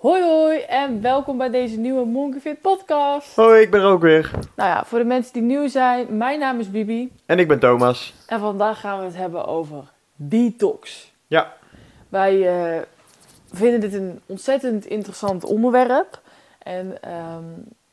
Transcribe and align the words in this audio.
Hoi 0.00 0.22
hoi 0.22 0.60
en 0.60 1.00
welkom 1.00 1.38
bij 1.38 1.50
deze 1.50 1.78
nieuwe 1.78 2.04
Monkey 2.04 2.40
Fit 2.40 2.60
podcast. 2.60 3.36
Hoi, 3.36 3.60
ik 3.60 3.70
ben 3.70 3.80
er 3.80 3.86
ook 3.86 4.00
weer. 4.00 4.30
Nou 4.56 4.68
ja, 4.68 4.84
voor 4.84 4.98
de 4.98 5.04
mensen 5.04 5.32
die 5.32 5.42
nieuw 5.42 5.68
zijn, 5.68 6.16
mijn 6.16 6.38
naam 6.38 6.58
is 6.58 6.70
Bibi. 6.70 7.12
En 7.26 7.38
ik 7.38 7.48
ben 7.48 7.58
Thomas. 7.58 8.14
En 8.26 8.40
vandaag 8.40 8.80
gaan 8.80 8.98
we 8.98 9.04
het 9.04 9.16
hebben 9.16 9.46
over 9.46 9.84
detox. 10.14 11.12
Ja. 11.26 11.52
Wij 12.08 12.48
eh, 12.48 12.82
vinden 13.52 13.80
dit 13.80 13.94
een 13.94 14.20
ontzettend 14.26 14.86
interessant 14.86 15.44
onderwerp. 15.44 16.20
En 16.58 17.02
ehm, 17.02 17.44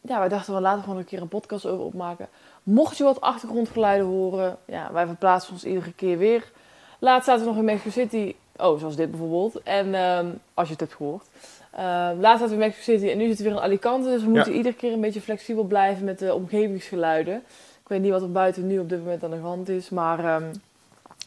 ja, 0.01 0.19
wij 0.19 0.29
dachten 0.29 0.53
we 0.53 0.61
laten 0.61 0.83
gewoon 0.83 0.97
een 0.97 1.05
keer 1.05 1.21
een 1.21 1.27
podcast 1.27 1.65
over 1.65 1.85
opmaken. 1.85 2.27
Mocht 2.63 2.97
je 2.97 3.03
wat 3.03 3.21
achtergrondgeluiden 3.21 4.07
horen, 4.07 4.57
ja, 4.65 4.89
wij 4.93 5.05
verplaatsen 5.05 5.53
ons 5.53 5.63
iedere 5.63 5.93
keer 5.93 6.17
weer. 6.17 6.51
Laatst 6.99 7.25
zaten 7.25 7.43
we 7.43 7.49
nog 7.49 7.57
in 7.57 7.65
Mexico 7.65 7.89
City. 7.89 8.35
Oh, 8.57 8.79
zoals 8.79 8.95
dit 8.95 9.11
bijvoorbeeld. 9.11 9.63
En 9.63 9.95
ehm, 9.95 10.27
als 10.53 10.67
je 10.67 10.71
het 10.71 10.81
hebt 10.81 10.93
gehoord. 10.93 11.25
Ehm 11.71 12.19
laatst 12.19 12.39
zaten 12.39 12.47
we 12.47 12.53
in 12.53 12.59
Mexico 12.59 12.91
City 12.91 13.09
en 13.09 13.17
nu 13.17 13.27
zitten 13.27 13.45
we 13.45 13.51
weer 13.51 13.59
in 13.59 13.65
Alicante. 13.65 14.09
Dus 14.09 14.23
we 14.23 14.29
moeten 14.29 14.53
iedere 14.53 14.75
keer 14.75 14.93
een 14.93 15.01
beetje 15.01 15.21
flexibel 15.21 15.63
blijven 15.63 16.05
met 16.05 16.19
de 16.19 16.33
omgevingsgeluiden. 16.33 17.35
Ik 17.81 17.87
weet 17.87 18.01
niet 18.01 18.11
wat 18.11 18.21
er 18.21 18.31
buiten 18.31 18.67
nu 18.67 18.79
op 18.79 18.89
dit 18.89 18.99
moment 18.99 19.23
aan 19.23 19.31
de 19.31 19.37
hand 19.37 19.69
is. 19.69 19.89
Maar 19.89 20.19
ehm, 20.19 20.43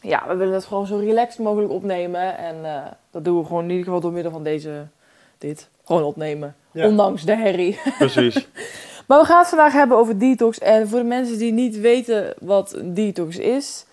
ja, 0.01 0.27
we 0.27 0.35
willen 0.35 0.53
het 0.53 0.65
gewoon 0.65 0.85
zo 0.85 0.97
relaxed 0.97 1.39
mogelijk 1.39 1.71
opnemen. 1.71 2.37
En 2.37 2.65
eh, 2.65 2.81
dat 3.11 3.25
doen 3.25 3.39
we 3.39 3.45
gewoon 3.45 3.63
in 3.63 3.69
ieder 3.69 3.85
geval 3.85 3.99
door 3.99 4.11
middel 4.11 4.31
van 4.31 4.43
deze, 4.43 4.87
dit. 5.37 5.69
Gewoon 5.85 6.03
opnemen. 6.03 6.55
Ja. 6.71 6.87
Ondanks 6.87 7.23
de 7.23 7.35
herrie. 7.35 7.79
Precies. 7.97 8.47
Maar 9.07 9.19
we 9.19 9.25
gaan 9.25 9.39
het 9.39 9.47
vandaag 9.47 9.73
hebben 9.73 9.97
over 9.97 10.19
detox. 10.19 10.59
En 10.59 10.87
voor 10.87 10.99
de 10.99 11.05
mensen 11.05 11.37
die 11.37 11.51
niet 11.51 11.79
weten 11.79 12.33
wat 12.39 12.75
een 12.75 12.93
detox 12.93 13.37
is, 13.37 13.85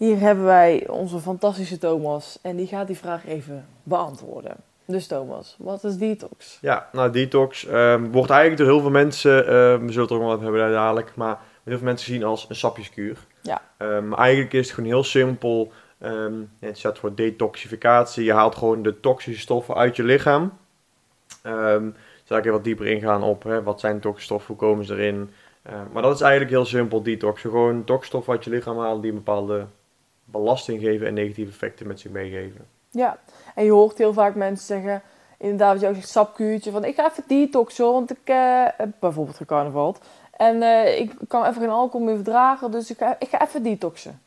hier 0.00 0.18
hebben 0.18 0.44
wij 0.44 0.88
onze 0.88 1.18
fantastische 1.18 1.78
Thomas. 1.78 2.38
En 2.42 2.56
die 2.56 2.66
gaat 2.66 2.86
die 2.86 2.96
vraag 2.96 3.26
even 3.26 3.66
beantwoorden. 3.82 4.56
Dus 4.84 5.06
Thomas, 5.06 5.56
wat 5.58 5.84
is 5.84 5.96
detox? 5.96 6.58
ja, 6.60 6.88
nou 6.92 7.10
detox 7.10 7.66
ehm, 7.66 8.10
wordt 8.10 8.30
eigenlijk 8.30 8.60
door 8.60 8.70
heel 8.70 8.80
veel 8.80 8.90
mensen, 8.90 9.46
ehm, 9.46 9.86
we 9.86 9.92
zullen 9.92 10.00
het 10.00 10.10
er 10.10 10.16
ook 10.16 10.22
wel 10.22 10.30
wat 10.30 10.40
hebben 10.40 10.60
daar 10.60 10.70
dadelijk, 10.70 11.14
maar 11.14 11.38
heel 11.64 11.76
veel 11.76 11.86
mensen 11.86 12.12
zien 12.12 12.24
als 12.24 12.46
een 12.48 12.56
sapjeskuur. 12.56 13.18
Ja. 13.42 13.62
Ehm, 13.76 14.12
eigenlijk 14.12 14.52
is 14.52 14.66
het 14.66 14.74
gewoon 14.74 14.90
heel 14.90 15.04
simpel. 15.04 15.72
het 16.58 16.78
staat 16.78 16.98
voor 16.98 17.14
detoxificatie. 17.14 18.24
Je 18.24 18.32
haalt 18.32 18.56
gewoon 18.56 18.82
de 18.82 19.00
toxische 19.00 19.40
stoffen 19.40 19.74
uit 19.74 19.96
je 19.96 20.02
lichaam. 20.02 20.52
Zal 22.24 22.36
ik 22.36 22.44
even 22.44 22.52
wat 22.52 22.64
dieper 22.64 22.86
ingaan 22.86 23.22
op 23.22 23.42
hè, 23.42 23.62
wat 23.62 23.80
zijn 23.80 24.00
toxische 24.00 24.26
stoffen, 24.26 24.54
hoe 24.54 24.68
komen 24.68 24.84
ze 24.84 24.94
erin. 24.94 25.30
Maar 25.92 26.02
dat 26.02 26.14
is 26.14 26.20
eigenlijk 26.20 26.50
heel 26.50 26.64
simpel, 26.64 27.02
detox. 27.02 27.40
Gewoon 27.40 27.84
toxstoffen 27.84 28.32
uit 28.32 28.44
je 28.44 28.50
lichaam 28.50 28.78
halen 28.78 29.00
die 29.00 29.10
een 29.10 29.16
bepaalde 29.16 29.66
belasting 30.30 30.80
geven 30.80 31.06
en 31.06 31.14
negatieve 31.14 31.50
effecten 31.50 31.86
met 31.86 32.00
zich 32.00 32.10
meegeven. 32.10 32.66
Ja, 32.90 33.18
en 33.54 33.64
je 33.64 33.70
hoort 33.70 33.98
heel 33.98 34.12
vaak 34.12 34.34
mensen 34.34 34.66
zeggen, 34.66 35.02
inderdaad 35.38 35.72
wat 35.72 35.80
je 35.80 35.88
ook 35.88 35.94
zegt, 35.94 36.08
sapkuurtje. 36.08 36.70
Van 36.70 36.84
ik 36.84 36.94
ga 36.94 37.10
even 37.10 37.24
detoxen, 37.26 37.92
want 37.92 38.10
ik 38.10 38.18
eh, 38.24 38.64
heb 38.76 38.90
bijvoorbeeld 38.98 39.36
gecarnaval. 39.36 39.96
En 40.36 40.62
eh, 40.62 41.00
ik 41.00 41.12
kan 41.28 41.44
even 41.44 41.60
geen 41.60 41.70
alcohol 41.70 42.06
meer 42.06 42.14
verdragen, 42.14 42.70
dus 42.70 42.90
ik 42.90 42.96
ga, 42.96 43.16
ik 43.18 43.28
ga 43.28 43.42
even 43.42 43.62
detoxen. 43.62 44.20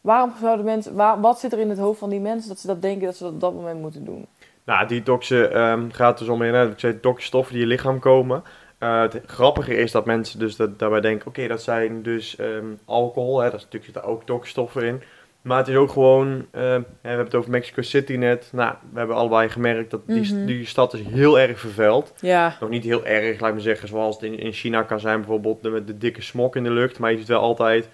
Waarom 0.00 0.32
zouden 0.40 0.64
mensen, 0.64 0.94
waar, 0.94 1.20
wat 1.20 1.38
zit 1.40 1.52
er 1.52 1.58
in 1.58 1.68
het 1.68 1.78
hoofd 1.78 1.98
van 1.98 2.10
die 2.10 2.20
mensen 2.20 2.48
dat 2.48 2.58
ze 2.58 2.66
dat 2.66 2.82
denken 2.82 3.06
dat 3.06 3.16
ze 3.16 3.22
dat 3.22 3.32
op 3.32 3.40
dat 3.40 3.54
moment 3.54 3.80
moeten 3.80 4.04
doen? 4.04 4.26
Nou, 4.64 4.86
detoxen 4.86 5.52
ehm, 5.52 5.90
gaat 5.90 6.18
dus 6.18 6.28
om 6.28 6.42
in, 6.42 6.54
hè, 6.54 6.70
ik 6.70 7.14
stoffen 7.16 7.54
die 7.54 7.62
in 7.62 7.68
je 7.68 7.74
lichaam 7.74 7.98
komen. 7.98 8.42
Eh, 8.78 9.00
het 9.00 9.20
grappige 9.26 9.76
is 9.76 9.92
dat 9.92 10.04
mensen 10.04 10.38
dus 10.38 10.56
dat, 10.56 10.78
daarbij 10.78 11.00
denken, 11.00 11.26
oké, 11.26 11.46
dat 11.46 11.62
zijn 11.62 12.02
dus 12.02 12.36
ehm, 12.36 12.66
alcohol, 12.84 13.38
hè, 13.38 13.50
dat 13.50 13.54
is 13.54 13.64
natuurlijk 13.64 13.92
zitten 13.92 14.10
ook 14.10 14.24
toxische 14.24 14.50
stoffen 14.50 14.82
in. 14.82 15.02
Maar 15.44 15.58
het 15.58 15.68
is 15.68 15.74
ook 15.76 15.90
gewoon, 15.90 16.46
hè, 16.50 16.78
we 16.80 16.84
hebben 17.02 17.24
het 17.24 17.34
over 17.34 17.50
Mexico 17.50 17.82
City 17.82 18.12
net. 18.16 18.48
Nou, 18.52 18.74
we 18.92 18.98
hebben 18.98 19.16
allebei 19.16 19.48
gemerkt 19.48 19.90
dat 19.90 20.00
die, 20.06 20.34
Mhm. 20.34 20.44
die 20.46 20.66
stad 20.66 20.94
is 20.94 21.00
heel 21.00 21.38
erg 21.38 21.60
vervuild. 21.60 22.12
Ja, 22.20 22.56
Nog 22.60 22.70
niet 22.70 22.84
heel 22.84 23.04
erg, 23.06 23.40
laat 23.40 23.52
maar 23.52 23.60
zeggen, 23.60 23.88
zoals 23.88 24.14
het 24.14 24.24
in, 24.24 24.38
in 24.38 24.52
China 24.52 24.82
kan 24.82 25.00
zijn, 25.00 25.16
bijvoorbeeld 25.18 25.62
de- 25.62 25.70
met 25.70 25.86
de 25.86 25.98
dikke 25.98 26.22
smok 26.22 26.56
in 26.56 26.62
de 26.64 26.70
lucht. 26.70 26.98
Maar 26.98 27.10
je 27.10 27.18
ziet 27.18 27.28
wel 27.28 27.40
altijd, 27.40 27.88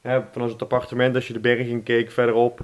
hè, 0.00 0.20
vanuit 0.32 0.52
het 0.52 0.62
appartement, 0.62 1.14
als 1.14 1.26
je 1.26 1.32
de 1.32 1.38
berg 1.38 1.66
in 1.66 1.82
keek 1.82 2.10
verderop, 2.10 2.60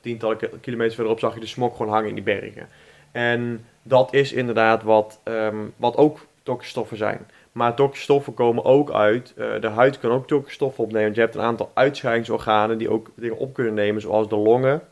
tientallen 0.00 0.36
ki- 0.36 0.48
kilometers 0.60 0.94
verderop, 0.94 1.18
zag 1.20 1.34
je 1.34 1.40
de 1.40 1.46
smok 1.46 1.76
gewoon 1.76 1.92
hangen 1.92 2.08
in 2.08 2.14
die 2.14 2.24
bergen. 2.24 2.68
En 3.12 3.64
dat 3.82 4.12
is 4.14 4.32
inderdaad 4.32 4.82
wat, 4.82 5.20
ehm, 5.22 5.56
wat 5.76 5.96
ook 5.96 6.26
stoffen 6.64 6.96
zijn. 6.96 7.26
Maar 7.54 7.74
toxische 7.74 8.02
stoffen 8.04 8.34
komen 8.34 8.64
ook 8.64 8.92
uit, 8.92 9.34
eh, 9.36 9.60
de 9.60 9.66
huid 9.68 9.98
kan 9.98 10.10
ook 10.10 10.50
stoffen 10.50 10.84
opnemen. 10.84 11.02
Want 11.04 11.14
je 11.14 11.20
hebt 11.20 11.34
een 11.34 11.40
aantal 11.40 11.70
uitscheidingsorganen 11.74 12.78
die 12.78 12.90
ook 12.90 13.10
dingen 13.14 13.36
op 13.36 13.54
kunnen 13.54 13.74
nemen, 13.74 14.00
zoals 14.02 14.28
de 14.28 14.36
longen. 14.36 14.82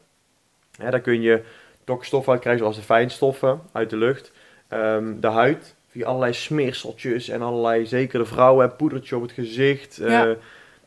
Hè, 0.78 0.90
daar 0.90 1.00
kun 1.00 1.20
je 1.20 1.42
toxische 1.84 2.08
stoffen 2.08 2.32
uit 2.32 2.40
krijgen, 2.40 2.62
zoals 2.62 2.76
de 2.76 2.82
fijnstoffen 2.82 3.60
uit 3.72 3.90
de 3.90 3.96
lucht. 3.96 4.32
Ehm, 4.68 5.20
de 5.20 5.26
huid, 5.26 5.74
via 5.88 6.06
allerlei 6.06 6.32
smeerseltjes 6.32 7.28
en 7.28 7.42
allerlei, 7.42 7.86
zeker 7.86 8.18
de 8.18 8.24
vrouwen, 8.24 8.76
poedertje 8.76 9.16
op 9.16 9.22
het 9.22 9.32
gezicht. 9.32 9.98
eh, 9.98 10.10
Ja. 10.10 10.36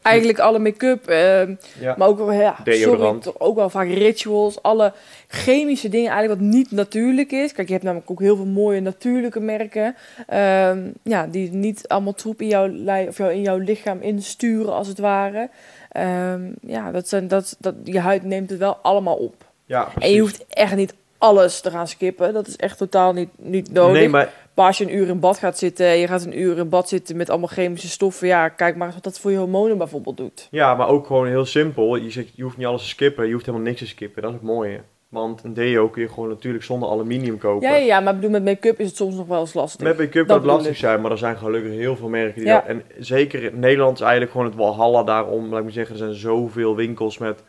Eigenlijk 0.06 0.40
alle 0.40 0.60
make-up, 0.60 1.08
ehm, 1.08 1.56
ja. 1.80 1.96
maar 1.98 2.08
ook, 2.08 2.18
wel, 2.18 2.32
ja, 2.32 2.56
Deodorant. 2.64 3.24
sorry, 3.24 3.40
ook 3.40 3.56
wel 3.56 3.70
vaak 3.70 3.88
rituals, 3.88 4.62
alle 4.62 4.94
chemische 5.28 5.90
dingen 5.90 6.12
eigenlijk 6.12 6.42
wat 6.42 6.50
niet 6.52 6.72
natuurlijk 6.72 7.32
is. 7.32 7.52
Kijk, 7.54 7.68
je 7.68 7.74
hebt 7.74 7.86
namelijk 7.86 8.12
ook 8.12 8.20
heel 8.20 8.36
veel 8.36 8.46
mooie 8.46 8.80
natuurlijke 8.82 9.40
merken, 9.40 9.96
ehm, 10.28 10.80
ja, 11.04 11.28
die 11.28 11.52
niet 11.52 11.88
allemaal 11.88 12.14
troep 12.14 12.42
in 12.42 12.48
jouw, 12.48 12.68
lij- 12.68 13.08
of 13.08 13.18
jou, 13.18 13.32
in 13.32 13.42
jouw 13.42 13.58
lichaam 13.58 14.02
insturen 14.02 14.74
als 14.74 14.88
het 14.88 15.00
ware. 15.00 15.50
Ehm, 15.92 16.42
ja, 16.62 16.92
dat 16.92 17.08
zijn, 17.08 17.28
dat, 17.28 17.56
dat, 17.60 17.76
je 17.84 18.00
huid 18.00 18.24
neemt 18.24 18.50
het 18.50 18.60
wel 18.60 18.76
allemaal 18.82 19.16
op. 19.16 19.36
ja, 19.66 19.88
En 20.00 20.12
je 20.12 20.20
hoeft 20.20 20.46
echt 20.50 20.76
niet 20.76 20.94
alles 21.26 21.62
te 21.62 21.72
gaan 21.72 21.88
skippen. 21.88 22.34
Dat 22.34 22.48
is 22.48 22.56
echt 22.56 22.78
totaal 22.78 23.14
niet, 23.14 23.30
niet 23.38 23.72
nodig. 23.72 23.94
Nee, 23.94 24.10
maar 24.10 24.30
Maar 24.56 24.66
als 24.66 24.78
je 24.78 24.84
een 24.84 24.96
uur 24.96 25.08
in 25.08 25.20
bad 25.20 25.38
gaat 25.38 25.58
zitten 25.58 25.86
en 25.86 25.98
je 25.98 26.08
gaat 26.08 26.26
een 26.26 26.40
uur 26.40 26.58
in 26.58 26.70
bad 26.70 26.90
zitten 26.90 27.18
met 27.18 27.30
allemaal 27.30 27.48
chemische 27.48 27.90
stoffen, 27.90 28.28
ja, 28.28 28.50
kijk 28.50 28.76
maar 28.76 28.86
eens 28.86 28.96
wat 28.96 29.04
dat 29.04 29.20
voor 29.20 29.32
je 29.32 29.38
hormonen 29.38 29.78
bijvoorbeeld 29.78 30.18
doet. 30.18 30.48
Ja, 30.52 30.76
maar 30.76 30.88
ook 30.88 31.06
gewoon 31.06 31.28
heel 31.28 31.46
simpel. 31.46 31.96
Je, 31.96 32.10
zegt, 32.10 32.28
je 32.36 32.44
hoeft 32.44 32.58
niet 32.58 32.68
alles 32.68 32.82
te 32.82 32.88
skippen. 32.88 33.26
Je 33.26 33.34
hoeft 33.34 33.46
helemaal 33.46 33.68
niks 33.68 33.80
te 33.80 33.88
skippen. 33.88 34.22
Dat 34.22 34.32
is 34.32 34.38
het 34.38 34.46
mooie. 34.48 34.80
Want 35.10 35.44
een 35.44 35.54
deo 35.54 35.90
kun 35.90 36.02
je 36.02 36.10
gewoon 36.10 36.30
natuurlijk 36.30 36.64
zonder 36.64 36.90
aluminium 36.90 37.38
kopen. 37.38 37.70
Ja, 37.70 37.76
ja, 37.76 38.00
maar 38.00 38.14
ik 38.14 38.20
bedoel, 38.20 38.32
met 38.32 38.44
make-up 38.44 38.80
is 38.80 38.88
het 38.88 38.96
soms 38.96 39.16
nog 39.16 39.28
wel 39.28 39.40
eens 39.40 39.54
lastig. 39.54 39.82
Met 39.82 39.98
make-up 39.98 40.28
kan 40.28 40.38
het 40.38 40.46
lastig 40.46 40.72
ik. 40.72 40.78
zijn, 40.78 41.02
maar 41.02 41.12
er 41.12 41.18
zijn 41.18 41.38
gelukkig 41.38 41.72
heel 41.72 41.96
veel 41.96 42.10
merken 42.10 42.36
die 42.36 42.46
Ja. 42.46 42.56
dat... 42.56 42.66
En 42.66 42.84
zeker 42.98 43.44
in 43.44 43.60
Nederland 43.60 43.96
is 43.96 44.02
eigenlijk 44.02 44.32
gewoon 44.32 44.48
het 44.48 44.56
walhalla 44.56 45.04
daarom. 45.04 45.50
Laat 45.50 45.58
ik 45.58 45.64
maar 45.64 45.74
zeggen, 45.74 45.96
er 45.96 46.02
zijn 46.02 46.14
zoveel 46.14 46.76
winkels 46.76 47.18
met... 47.18 47.44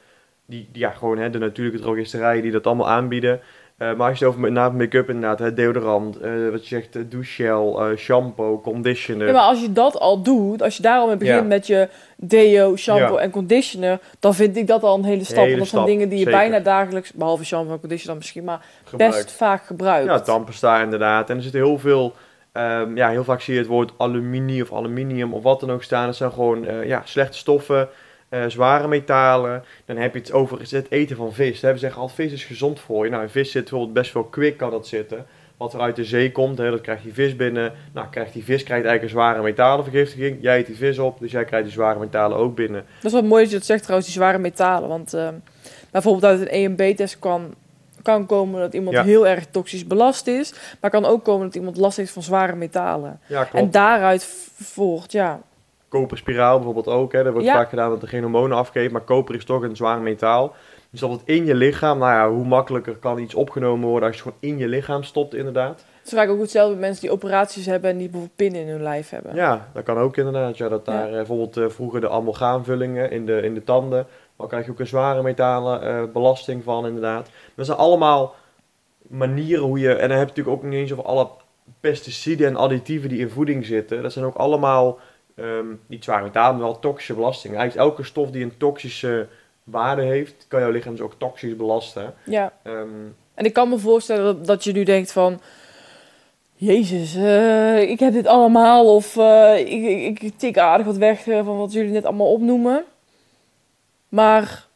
Die, 0.47 0.69
die 0.73 0.83
ja, 0.83 0.91
gewoon 0.91 1.19
hè, 1.19 1.31
de 1.31 1.39
natuurlijke 1.39 1.81
drogisterijen 1.81 2.43
die 2.43 2.53
dat 2.53 2.67
allemaal 2.67 2.89
aanbieden. 2.89 3.41
Eh, 3.77 3.95
maar 3.95 4.09
als 4.09 4.19
je 4.19 4.25
het 4.25 4.35
over 4.35 4.53
na 4.53 4.69
make-up 4.71 5.09
inderdaad, 5.09 5.39
hè, 5.39 5.55
deodorant, 5.55 6.17
eh, 6.17 6.31
wat 6.51 6.69
je 6.69 6.75
zegt, 6.75 6.97
eh, 6.97 7.03
douchegel, 7.09 7.97
shampoo, 7.97 8.61
conditioner. 8.61 9.27
Ja, 9.27 9.33
maar 9.33 9.43
als 9.43 9.61
je 9.61 9.73
dat 9.73 9.99
al 9.99 10.23
doet, 10.23 10.63
als 10.63 10.77
je 10.77 10.83
daar 10.83 10.99
al 10.99 11.07
mee 11.07 11.17
begint 11.17 11.41
Ja. 11.41 11.47
met 11.47 11.67
je 11.67 11.89
deo, 12.17 12.77
shampoo 12.77 13.15
Ja. 13.15 13.21
en 13.21 13.31
conditioner, 13.31 13.99
dan 14.21 14.35
vind 14.35 14.57
ik 14.57 14.67
dat 14.67 14.83
al 14.83 14.95
een 14.99 15.05
hele 15.05 15.25
stap. 15.25 15.37
Hele 15.37 15.49
want 15.49 15.59
dat 15.61 15.69
zijn 15.69 15.85
dingen 15.85 16.09
die 16.09 16.19
je 16.19 16.25
zeker. 16.25 16.39
bijna 16.39 16.59
dagelijks, 16.61 17.13
behalve 17.13 17.45
shampoo 17.45 17.73
en 17.73 17.81
conditioner 17.81 18.17
misschien, 18.17 18.45
maar 18.45 18.65
best 18.97 19.33
vaak 19.33 19.65
gebruikt. 19.65 20.07
Ja, 20.09 20.21
tandpasta 20.21 20.83
inderdaad. 20.83 21.31
En 21.31 21.37
er 21.37 21.43
zitten 21.43 21.61
heel 21.61 21.79
veel, 21.79 22.15
ehm, 22.53 22.97
ja, 22.97 23.09
heel 23.09 23.25
vaak 23.25 23.41
zie 23.41 23.55
je 23.55 23.61
het 23.61 23.69
woord 23.69 23.93
aluminium 23.97 24.63
of 24.63 24.72
aluminium 24.72 25.33
of 25.34 25.43
wat 25.43 25.61
dan 25.61 25.71
ook 25.72 25.83
staan. 25.83 26.07
Dat 26.07 26.17
zijn 26.17 26.33
gewoon 26.33 26.67
ja, 26.84 27.03
slechte 27.05 27.37
stoffen, 27.39 27.89
eh, 28.42 28.50
zware 28.50 28.88
metalen. 28.88 29.65
Dan 29.84 29.97
heb 29.97 30.12
je 30.12 30.18
het 30.18 30.33
over 30.33 30.59
het 30.71 30.86
eten 30.91 31.16
van 31.16 31.33
vis. 31.33 31.60
Hè. 31.60 31.72
We 31.72 31.78
zeggen 31.78 32.00
al, 32.00 32.09
vis 32.09 32.33
is 32.33 32.44
gezond 32.44 32.80
voor 32.80 33.04
je. 33.04 33.10
Nou, 33.10 33.22
in 33.22 33.28
vis 33.28 33.50
zit 33.50 33.62
bijvoorbeeld 33.62 33.92
best 33.92 34.10
veel 34.10 34.24
kwik 34.24 34.56
kan 34.56 34.71
dat 34.71 34.86
zitten. 34.86 35.27
Wat 35.56 35.74
er 35.74 35.80
uit 35.80 35.97
de 35.97 36.04
zee 36.04 36.33
komt, 36.33 36.59
hè, 36.59 36.71
dat 36.71 36.80
krijgt 36.80 37.03
die 37.03 37.12
vis 37.15 37.36
binnen. 37.36 37.72
Nou, 37.92 38.06
krijgt 38.10 38.33
die 38.33 38.44
vis 38.44 38.62
krijgt 38.62 38.84
eigenlijk 38.86 39.03
een 39.03 39.21
zware 39.21 39.42
metalenvergiftiging. 39.42 40.38
Jij 40.41 40.59
eet 40.59 40.66
die 40.66 40.77
vis 40.77 40.98
op, 40.98 41.18
dus 41.21 41.30
jij 41.33 41.44
krijgt 41.44 41.65
die 41.65 41.74
zware 41.74 41.98
metalen 41.98 42.36
ook 42.38 42.54
binnen. 42.54 42.84
Dat 42.97 43.04
is 43.04 43.12
wel 43.12 43.22
mooi 43.28 43.42
dat 43.42 43.50
je 43.50 43.56
dat 43.59 43.66
zegt 43.66 43.83
trouwens, 43.83 44.09
die 44.09 44.18
zware 44.18 44.38
metalen. 44.38 44.88
Want 44.88 45.15
ehm, 45.15 45.34
bijvoorbeeld 45.91 46.24
uit 46.24 46.41
een 46.41 46.48
EMB-test 46.48 47.18
kan, 47.18 47.54
kan 48.03 48.27
komen 48.27 48.60
dat 48.60 48.74
iemand 48.74 48.97
Ja. 48.97 49.03
heel 49.04 49.27
erg 49.27 49.47
toxisch 49.50 49.86
belast 49.86 50.27
is. 50.27 50.54
Maar 50.80 50.91
kan 50.91 51.04
ook 51.04 51.24
komen 51.24 51.47
dat 51.47 51.54
iemand 51.54 51.77
last 51.77 51.97
heeft 51.97 52.12
van 52.12 52.22
zware 52.22 52.56
metalen. 52.56 53.21
Ja, 53.27 53.44
klopt. 53.44 53.65
En 53.65 53.71
daaruit 53.71 54.24
volgt, 54.62 55.12
ja, 55.12 55.41
Koperspiraal 55.88 56.56
bijvoorbeeld 56.56 56.88
ook. 56.88 57.12
Hè. 57.12 57.22
Dat 57.22 57.33
wordt 57.33 57.48
Ja. 57.48 57.54
vaak 57.54 57.68
gedaan 57.68 57.91
dat 57.91 58.03
er 58.03 58.09
geen 58.09 58.22
hormonen 58.22 58.56
afgeeft. 58.56 58.92
Maar 58.92 59.00
koper 59.00 59.34
is 59.34 59.44
toch 59.44 59.62
een 59.62 59.77
zwaar 59.77 60.00
metaal. 60.00 60.54
Dus 60.91 61.00
dat 61.00 61.10
het 61.10 61.21
in 61.24 61.44
je 61.47 61.54
lichaam, 61.54 61.98
nou 61.98 62.12
ja, 62.12 62.36
hoe 62.36 62.47
makkelijker 62.47 62.97
kan 62.97 63.18
iets 63.18 63.34
opgenomen 63.34 63.88
worden 63.88 64.09
als 64.09 64.18
je 64.18 64.22
het 64.22 64.33
gewoon 64.33 64.54
in 64.54 64.59
je 64.62 64.68
lichaam 64.68 65.03
stopt 65.03 65.34
inderdaad. 65.34 65.84
Het 65.98 66.15
is 66.15 66.18
vaak 66.21 66.28
ook 66.28 66.41
hetzelfde 66.41 66.72
met 66.72 66.80
mensen 66.80 67.00
die 67.00 67.10
operaties 67.10 67.66
hebben 67.66 67.91
en 67.91 67.97
die 67.97 68.09
bijvoorbeeld 68.09 68.36
pinnen 68.36 68.60
in 68.60 68.68
hun 68.68 68.83
lijf 68.83 69.10
hebben. 69.10 69.34
Ja, 69.34 69.68
dat 69.72 69.84
kan 69.84 69.98
ook 69.98 70.16
inderdaad. 70.16 70.56
Ja, 70.56 70.68
dat 70.68 70.84
daar 70.84 71.06
eh, 71.09 71.12
bijvoorbeeld 71.12 71.56
eh, 71.56 71.68
vroeger 71.68 72.00
de 72.00 72.10
amalgaamvullingen 72.10 73.10
in 73.10 73.27
de, 73.27 73.42
in 73.42 73.54
de 73.54 73.65
tanden, 73.65 74.06
dan 74.36 74.48
krijg 74.48 74.65
je 74.65 74.71
ook 74.71 74.80
een 74.80 74.86
zware 74.86 75.22
metalen 75.22 75.83
eh, 75.83 76.03
belasting 76.12 76.65
van 76.65 76.86
inderdaad. 76.86 77.30
Dat 77.54 77.66
zijn 77.66 77.78
allemaal 77.78 78.34
manieren 79.09 79.65
hoe 79.65 79.78
je, 79.78 79.88
en 79.94 80.09
dan 80.09 80.18
heb 80.18 80.28
je 80.28 80.34
natuurlijk 80.34 80.56
ook 80.56 80.71
niet 80.71 80.80
eens 80.80 80.92
over 80.92 81.04
alle 81.04 81.28
pesticiden 81.80 82.47
en 82.47 82.56
additieven 82.56 83.09
die 83.09 83.18
in 83.18 83.30
voeding 83.30 83.66
zitten. 83.66 84.03
Dat 84.03 84.12
zijn 84.12 84.24
ook 84.24 84.34
allemaal, 84.34 84.98
ehm, 85.36 85.66
niet 85.86 86.04
zware 86.04 86.30
maar 86.33 86.59
wel 86.59 86.78
toxische 86.78 87.15
belastingen. 87.15 87.59
Eigenlijk 87.59 87.88
elke 87.88 88.03
stof 88.04 88.30
die 88.30 88.44
een 88.44 88.56
toxische 88.56 89.27
waarde 89.65 90.03
heeft, 90.03 90.44
kan 90.48 90.60
jouw 90.60 90.71
lichaam 90.71 90.92
dus 90.92 91.00
ook 91.04 91.15
toxisch 91.18 91.56
belasten. 91.56 92.15
Ja. 92.24 92.53
Ehm, 92.62 92.88
En 93.34 93.44
ik 93.44 93.53
kan 93.53 93.68
me 93.68 93.78
voorstellen 93.78 94.24
dat, 94.24 94.47
dat 94.47 94.65
je 94.65 94.72
nu 94.72 94.84
denkt 94.84 95.12
van... 95.12 95.41
Jezus, 96.59 97.15
eh, 97.15 97.80
ik 97.91 98.00
heb 98.00 98.12
dit 98.12 98.27
allemaal. 98.27 98.94
Of 98.94 99.16
eh, 99.16 99.59
ik, 99.59 99.84
ik, 99.84 100.22
ik 100.22 100.38
tik 100.38 100.59
aardig 100.59 100.86
wat 100.86 100.97
weg 100.97 101.27
eh, 101.27 101.44
van 101.44 101.56
wat 101.56 101.72
jullie 101.72 101.91
net 101.91 102.04
allemaal 102.04 102.33
opnoemen. 102.33 102.84
Maar 104.09 104.66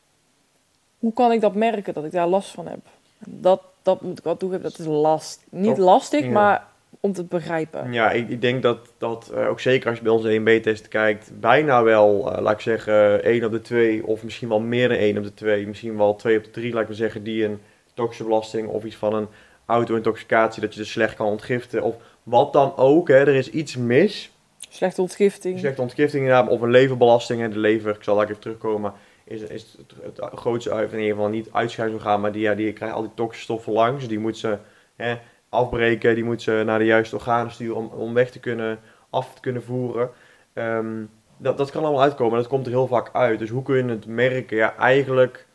hoe 0.98 1.12
kan 1.12 1.32
ik 1.32 1.40
dat 1.40 1.54
merken 1.54 1.94
dat 1.94 2.04
ik 2.04 2.12
daar 2.12 2.26
last 2.26 2.50
van 2.50 2.66
heb? 2.66 2.78
Dat, 3.18 3.62
dat 3.82 4.00
moet 4.00 4.18
ik 4.18 4.24
wel 4.24 4.36
toegeven, 4.36 4.62
dat 4.62 4.78
is 4.78 4.86
last. 4.86 5.44
Niet 5.50 5.78
lastig, 5.78 6.24
Ja. 6.24 6.30
maar 6.30 6.66
om 7.00 7.12
te 7.12 7.24
begrijpen. 7.24 7.92
Ja, 7.92 8.10
ik, 8.10 8.28
ik 8.28 8.40
denk 8.40 8.62
dat, 8.62 8.92
dat 8.98 9.30
eh, 9.34 9.48
ook 9.48 9.60
zeker 9.60 9.88
als 9.88 9.98
je 9.98 10.04
bij 10.04 10.12
onze 10.12 10.40
1B-test 10.40 10.88
kijkt, 10.88 11.30
bijna 11.40 11.82
wel, 11.82 12.32
eh, 12.32 12.42
laat 12.42 12.52
ik 12.52 12.60
zeggen, 12.60 13.24
1 13.24 13.44
op 13.44 13.52
de 13.52 13.60
2 13.60 14.06
of 14.06 14.22
misschien 14.22 14.48
wel 14.48 14.60
meer 14.60 14.88
dan 14.88 14.98
1 14.98 15.18
op 15.18 15.24
de 15.24 15.34
2, 15.34 15.66
misschien 15.66 15.96
wel 15.96 16.16
2 16.16 16.38
op 16.38 16.44
de 16.44 16.50
3, 16.50 16.72
laat 16.72 16.82
ik 16.82 16.88
maar 16.88 16.96
zeggen, 16.96 17.22
die 17.22 17.44
een 17.44 17.60
toxische 17.94 18.24
belasting 18.24 18.68
of 18.68 18.84
iets 18.84 18.96
van 18.96 19.14
een 19.14 19.28
auto-intoxicatie, 19.66 20.62
dat 20.62 20.74
je 20.74 20.80
dus 20.80 20.90
slecht 20.90 21.14
kan 21.14 21.26
ontgiften 21.26 21.82
of 21.82 21.96
wat 22.22 22.52
dan 22.52 22.76
ook. 22.76 23.08
Hè, 23.08 23.14
er 23.14 23.34
is 23.34 23.50
iets 23.50 23.76
mis. 23.76 24.30
Slechte 24.68 25.00
ontgifting. 25.00 25.58
Slechte 25.58 25.82
ontgifting 25.82 26.22
inderdaad, 26.22 26.48
of 26.48 26.60
een 26.60 26.70
leverbelasting. 26.70 27.40
Hè, 27.40 27.48
de 27.48 27.58
lever, 27.58 27.94
ik 27.94 28.02
zal 28.02 28.16
daar 28.16 28.24
even 28.24 28.38
terugkomen, 28.38 28.92
is, 29.24 29.40
is 29.40 29.76
het, 29.78 30.20
het 30.20 30.38
grootste 30.38 30.70
in 30.70 30.98
ieder 30.98 31.14
geval 31.14 31.28
niet 31.28 31.48
uitscheidingsorgaan, 31.52 32.20
maar 32.20 32.32
die, 32.32 32.42
ja, 32.42 32.54
die 32.54 32.72
krijgt 32.72 32.94
al 32.94 33.02
die 33.02 33.14
toxische 33.14 33.44
stoffen 33.44 33.72
langs. 33.72 34.08
Die 34.08 34.18
moet 34.18 34.38
ze 34.38 34.58
hè, 34.96 35.14
afbreken, 35.50 36.14
die 36.14 36.24
moet 36.24 36.42
ze 36.42 36.62
naar 36.66 36.78
de 36.78 36.84
juiste 36.84 37.14
organen 37.16 37.52
sturen 37.52 37.76
om, 37.76 37.86
om 37.86 38.14
weg 38.14 38.30
te 38.30 38.40
kunnen, 38.40 38.78
af 39.10 39.34
te 39.34 39.40
kunnen 39.40 39.62
voeren. 39.62 40.10
Ehm, 40.52 41.04
dat, 41.36 41.58
dat 41.58 41.70
kan 41.70 41.82
allemaal 41.82 42.02
uitkomen, 42.02 42.38
dat 42.38 42.48
komt 42.48 42.66
er 42.66 42.72
heel 42.72 42.86
vaak 42.86 43.10
uit. 43.12 43.38
Dus 43.38 43.50
hoe 43.50 43.62
kun 43.62 43.76
je 43.76 43.84
het 43.84 44.06
merken? 44.06 44.56
Ja, 44.56 44.76
eigenlijk 44.76 45.46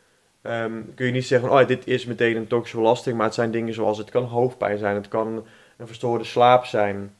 ehm, 0.42 0.82
kun 0.94 1.06
je 1.06 1.12
niet 1.12 1.26
zeggen 1.26 1.50
oh, 1.50 1.66
dit 1.66 1.86
is 1.86 2.06
meteen 2.06 2.36
een 2.36 2.46
toxische 2.46 2.76
belasting, 2.76 3.16
maar 3.16 3.26
het 3.26 3.34
zijn 3.34 3.50
dingen 3.50 3.74
zoals, 3.74 3.98
het 3.98 4.10
kan 4.10 4.24
hoofdpijn 4.24 4.78
zijn, 4.78 4.94
het 4.94 5.08
kan 5.08 5.46
een 5.76 5.86
verstoorde 5.86 6.24
slaap 6.24 6.64
zijn, 6.64 7.14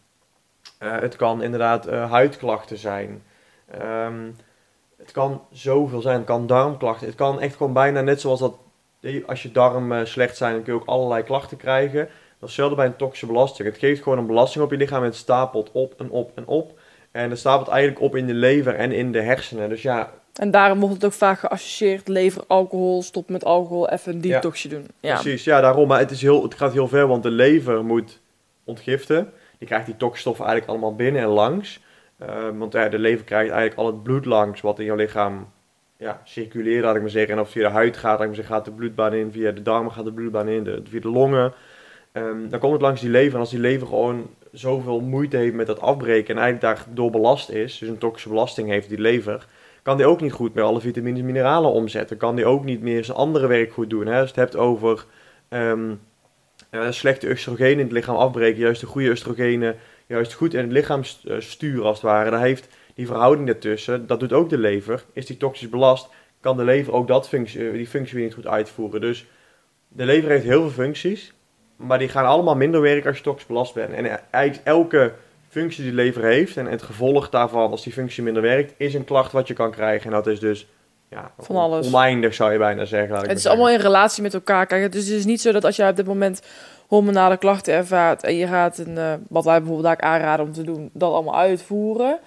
Eh, 0.78 0.98
het 1.00 1.16
kan 1.16 1.42
inderdaad 1.42 1.86
eh, 1.86 2.10
huidklachten 2.10 2.78
zijn. 2.78 3.22
Ehm, 3.70 4.30
het 4.98 5.12
kan 5.12 5.42
zoveel 5.50 6.00
zijn. 6.00 6.16
Het 6.16 6.26
kan 6.26 6.46
darmklachten. 6.46 7.06
Het 7.06 7.16
kan 7.16 7.40
echt 7.40 7.56
gewoon 7.56 7.72
bijna 7.72 8.00
net 8.00 8.20
zoals 8.20 8.40
dat. 8.40 8.58
Als 9.26 9.42
je 9.42 9.52
darmen 9.52 10.08
slecht 10.08 10.36
zijn, 10.36 10.52
dan 10.54 10.62
kun 10.62 10.72
je 10.74 10.80
ook 10.80 10.88
allerlei 10.88 11.22
klachten 11.22 11.56
krijgen. 11.56 12.08
Dat 12.46 12.54
is 12.54 12.60
hetzelfde 12.60 12.82
bij 12.82 12.92
een 12.92 13.06
toxische 13.06 13.26
belasting. 13.26 13.68
Het 13.68 13.78
geeft 13.78 14.02
gewoon 14.02 14.18
een 14.18 14.26
belasting 14.26 14.64
op 14.64 14.70
je 14.70 14.76
lichaam 14.76 15.00
en 15.00 15.08
het 15.08 15.16
stapelt 15.16 15.70
op 15.72 15.94
en 15.96 16.10
op 16.10 16.30
en 16.34 16.46
op. 16.46 16.78
En 17.10 17.30
het 17.30 17.38
stapelt 17.38 17.68
eigenlijk 17.68 18.00
op 18.00 18.16
in 18.16 18.26
de 18.26 18.34
lever 18.34 18.74
en 18.74 18.92
in 18.92 19.12
de 19.12 19.20
hersenen. 19.20 19.68
Dus 19.68 19.82
ja, 19.82 20.12
En 20.34 20.50
daarom 20.50 20.80
wordt 20.80 20.94
het 20.94 21.04
ook 21.04 21.12
vaak 21.12 21.38
geassocieerd. 21.38 22.08
Lever, 22.08 22.44
alcohol, 22.46 23.02
stop 23.02 23.28
met 23.28 23.44
alcohol, 23.44 23.88
even 23.88 24.12
een 24.12 24.20
detoxje 24.20 24.68
doen. 24.68 24.86
Ja. 25.00 25.20
precies. 25.20 25.44
Ja, 25.44 25.60
daarom. 25.60 25.88
Maar 25.88 25.98
het, 25.98 26.10
is 26.10 26.22
heel, 26.22 26.42
het 26.42 26.54
gaat 26.54 26.72
heel 26.72 26.88
ver, 26.88 27.06
want 27.06 27.22
de 27.22 27.30
lever 27.30 27.84
moet 27.84 28.20
ontgiften. 28.64 29.32
Die 29.58 29.68
krijgt 29.68 29.86
die 29.86 29.96
toxstoffen 29.96 30.44
eigenlijk 30.44 30.72
allemaal 30.72 30.96
binnen 30.96 31.22
en 31.22 31.28
langs. 31.28 31.80
Ehm, 32.18 32.58
want 32.58 32.72
ja, 32.72 32.88
de 32.88 32.98
lever 32.98 33.24
krijgt 33.24 33.50
eigenlijk 33.50 33.80
al 33.80 33.86
het 33.86 34.02
bloed 34.02 34.24
langs 34.24 34.60
wat 34.60 34.78
in 34.78 34.84
jouw 34.84 34.96
lichaam 34.96 35.48
ja, 35.96 36.20
circuleert, 36.24 36.84
laat 36.84 36.94
ik 36.94 37.00
maar 37.00 37.10
zeggen. 37.10 37.34
En 37.34 37.40
of 37.40 37.50
via 37.50 37.68
de 37.68 37.74
huid 37.74 37.96
gaat, 37.96 38.10
laat 38.10 38.20
ik 38.20 38.26
maar 38.26 38.36
zeggen, 38.36 38.54
gaat 38.54 38.64
de 38.64 38.70
bloedbaan 38.70 39.14
in. 39.14 39.32
Via 39.32 39.50
de 39.50 39.62
darmen 39.62 39.92
gaat 39.92 40.04
de 40.04 40.12
bloedbaan 40.12 40.48
in, 40.48 40.64
de, 40.64 40.82
via 40.88 41.00
de 41.00 41.10
longen. 41.10 41.52
Ehm, 42.16 42.48
dan 42.48 42.60
komt 42.60 42.72
het 42.72 42.82
langs 42.82 43.00
die 43.00 43.10
lever. 43.10 43.34
En 43.34 43.40
als 43.40 43.50
die 43.50 43.58
lever 43.58 43.86
gewoon 43.86 44.30
zoveel 44.52 45.00
moeite 45.00 45.36
heeft 45.36 45.54
met 45.54 45.66
dat 45.66 45.80
afbreken 45.80 46.36
en 46.36 46.42
eigenlijk 46.42 46.78
daardoor 46.78 47.10
belast 47.10 47.50
is, 47.50 47.78
dus 47.78 47.88
een 47.88 47.98
toxische 47.98 48.28
belasting 48.28 48.68
heeft 48.68 48.88
die 48.88 48.98
lever, 48.98 49.46
kan 49.82 49.96
die 49.96 50.06
ook 50.06 50.20
niet 50.20 50.32
goed 50.32 50.54
meer 50.54 50.64
alle 50.64 50.80
vitamines 50.80 51.20
en 51.20 51.26
mineralen 51.26 51.70
omzetten. 51.70 52.16
Kan 52.16 52.36
die 52.36 52.46
ook 52.46 52.64
niet 52.64 52.80
meer 52.80 53.04
zijn 53.04 53.16
andere 53.16 53.46
werk 53.46 53.72
goed 53.72 53.90
doen. 53.90 54.06
Hè? 54.06 54.20
Als 54.20 54.30
je 54.30 54.40
het 54.40 54.50
hebt 54.50 54.56
over 54.56 55.04
ehm, 55.48 55.94
eh, 56.70 56.90
slechte 56.90 57.30
oestrogenen 57.30 57.72
in 57.72 57.78
het 57.78 57.92
lichaam 57.92 58.16
afbreken, 58.16 58.60
juist 58.60 58.80
de 58.80 58.86
goede 58.86 59.10
oestrogenen 59.10 59.76
juist 60.06 60.32
goed 60.32 60.54
in 60.54 60.60
het 60.60 60.72
lichaam 60.72 61.02
eh, 61.24 61.36
sturen 61.38 61.84
als 61.84 61.96
het 61.96 62.06
ware. 62.06 62.30
Dan 62.30 62.40
heeft 62.40 62.68
die 62.94 63.06
verhouding 63.06 63.46
daartussen, 63.46 64.06
dat 64.06 64.20
doet 64.20 64.32
ook 64.32 64.50
de 64.50 64.58
lever. 64.58 65.04
Is 65.12 65.26
die 65.26 65.36
toxisch 65.36 65.68
belast, 65.68 66.08
kan 66.40 66.56
de 66.56 66.64
lever 66.64 66.92
ook 66.92 67.08
dat 67.08 67.28
functie, 67.28 67.66
eh, 67.66 67.72
die 67.72 67.86
functie 67.86 68.14
weer 68.14 68.24
niet 68.24 68.34
goed 68.34 68.46
uitvoeren. 68.46 69.00
Dus 69.00 69.26
de 69.88 70.04
lever 70.04 70.30
heeft 70.30 70.44
heel 70.44 70.60
veel 70.60 70.84
functies, 70.84 71.34
maar 71.76 71.98
die 71.98 72.08
gaan 72.08 72.26
allemaal 72.26 72.56
minder 72.56 72.80
werken 72.80 73.08
als 73.08 73.16
je 73.16 73.22
toxisch 73.22 73.46
belast 73.46 73.74
bent. 73.74 73.92
En 73.92 74.20
eigenlijk 74.30 74.66
elke 74.66 75.12
functie 75.48 75.82
die 75.82 75.90
de 75.90 75.96
lever 75.96 76.22
heeft 76.22 76.56
en 76.56 76.66
het 76.66 76.82
gevolg 76.82 77.30
daarvan 77.30 77.70
als 77.70 77.82
die 77.82 77.92
functie 77.92 78.22
minder 78.22 78.42
werkt, 78.42 78.74
is 78.76 78.94
een 78.94 79.04
klacht 79.04 79.32
wat 79.32 79.48
je 79.48 79.54
kan 79.54 79.70
krijgen. 79.70 80.06
En 80.06 80.12
dat 80.12 80.26
is 80.26 80.40
dus 80.40 80.66
ja, 81.08 81.30
Van 81.38 81.56
alles. 81.56 81.86
oneindig 81.86 82.34
zou 82.34 82.52
je 82.52 82.58
bijna 82.58 82.84
zeggen. 82.84 83.16
Het 83.16 83.38
is 83.38 83.46
allemaal 83.46 83.70
in 83.70 83.78
relatie 83.80 84.22
met 84.22 84.34
elkaar. 84.34 84.66
Kijk, 84.66 84.92
dus 84.92 85.06
het 85.06 85.18
is 85.18 85.24
niet 85.24 85.40
zo 85.40 85.52
dat 85.52 85.64
als 85.64 85.76
jij 85.76 85.88
op 85.88 85.96
dit 85.96 86.06
moment 86.06 86.42
hormonale 86.86 87.36
klachten 87.36 87.74
ervaart 87.74 88.22
en 88.22 88.34
je 88.36 88.46
gaat 88.46 88.78
een, 88.78 88.98
eh, 88.98 89.12
wat 89.28 89.44
wij 89.44 89.58
bijvoorbeeld 89.58 89.86
daar 89.86 90.10
aanraden 90.10 90.46
om 90.46 90.52
te 90.52 90.62
doen, 90.62 90.90
dat 90.92 91.12
allemaal 91.12 91.36
uitvoeren, 91.38 92.18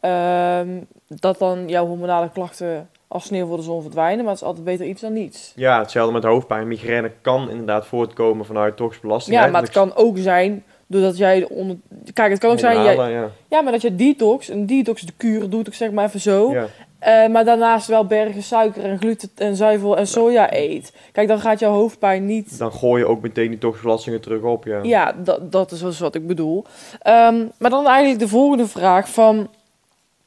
ehm, 0.00 0.68
dat 1.08 1.38
dan 1.38 1.68
jouw 1.68 1.86
hormonale 1.86 2.30
klachten 2.32 2.88
als 3.08 3.24
sneeuw 3.24 3.46
voor 3.46 3.56
de 3.56 3.62
zon 3.62 3.82
verdwijnen. 3.82 4.24
Maar 4.24 4.32
het 4.32 4.42
is 4.42 4.46
altijd 4.46 4.64
beter 4.64 4.86
iets 4.86 5.00
dan 5.00 5.12
niets. 5.12 5.52
Ja, 5.56 5.78
hetzelfde 5.78 6.12
met 6.12 6.24
hoofdpijn. 6.24 6.68
Migraine 6.68 7.12
kan 7.20 7.50
inderdaad 7.50 7.86
voortkomen 7.86 8.46
vanuit 8.46 8.76
toxische 8.76 9.06
belasting. 9.06 9.36
Ja, 9.36 9.46
maar 9.46 9.62
het 9.62 9.70
kan 9.70 9.94
ook 9.94 10.18
zijn 10.18 10.64
doordat 10.86 11.16
jij 11.16 11.48
onder... 11.48 11.76
Kijk, 12.12 12.30
het 12.30 12.40
kan 12.40 12.50
ook 12.50 12.58
zijn... 12.58 12.82
Jij... 12.82 13.10
Ja. 13.10 13.30
Ja, 13.48 13.60
maar 13.60 13.72
dat 13.72 13.82
je 13.82 13.96
detox, 13.96 14.48
een 14.48 14.66
detox 14.66 15.02
de 15.02 15.12
kuur 15.16 15.50
doet, 15.50 15.66
ik 15.66 15.74
zeg 15.74 15.90
maar 15.90 16.04
even 16.04 16.20
zo. 16.20 16.52
Ja. 16.52 16.66
Eh, 16.98 17.28
maar 17.28 17.44
daarnaast 17.44 17.86
wel 17.86 18.06
bergen 18.06 18.42
suiker 18.42 18.84
en 18.84 18.98
gluten 18.98 19.30
en 19.34 19.56
zuivel 19.56 19.96
en 19.96 20.06
soja 20.06 20.52
eet. 20.52 20.92
Kijk, 21.12 21.28
dan 21.28 21.40
gaat 21.40 21.58
jouw 21.58 21.72
hoofdpijn 21.72 22.26
niet... 22.26 22.58
Dan 22.58 22.72
gooi 22.72 23.02
je 23.02 23.08
ook 23.08 23.20
meteen 23.20 23.48
die 23.48 23.58
toxische 23.58 23.86
belastingen 23.86 24.20
terug 24.20 24.42
op. 24.42 24.64
Ja. 24.64 24.82
Ja, 24.82 25.12
dat, 25.12 25.52
dat 25.52 25.72
is 25.72 25.80
dus 25.80 25.98
wat 25.98 26.14
ik 26.14 26.26
bedoel. 26.26 26.64
Ehm, 27.00 27.44
maar 27.58 27.70
dan 27.70 27.86
eigenlijk 27.86 28.18
de 28.18 28.28
volgende 28.28 28.66
vraag 28.66 29.08
van... 29.08 29.48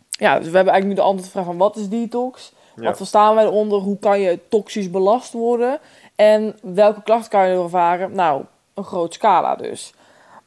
Ja, 0.10 0.40
dus 0.40 0.50
we 0.50 0.56
hebben 0.56 0.74
eigenlijk 0.74 0.86
nu 0.86 0.94
de 0.94 1.02
antwoord 1.02 1.32
vraag 1.32 1.46
van 1.46 1.58
wat 1.58 1.76
is 1.76 1.90
detox? 1.90 2.54
Ja. 2.80 2.86
Wat 2.88 2.98
verstaan 2.98 3.36
wij 3.36 3.46
eronder? 3.46 3.80
Hoe 3.80 4.00
kan 4.00 4.20
je 4.20 4.40
toxisch 4.50 4.90
belast 4.90 5.34
worden? 5.34 5.80
En 6.16 6.56
welke 6.62 7.04
klachten 7.04 7.30
kan 7.32 7.50
je 7.50 7.62
ervaren? 7.64 8.12
Nou, 8.16 8.44
een 8.74 8.84
groot 8.84 9.14
scala 9.14 9.56
dus. 9.56 9.94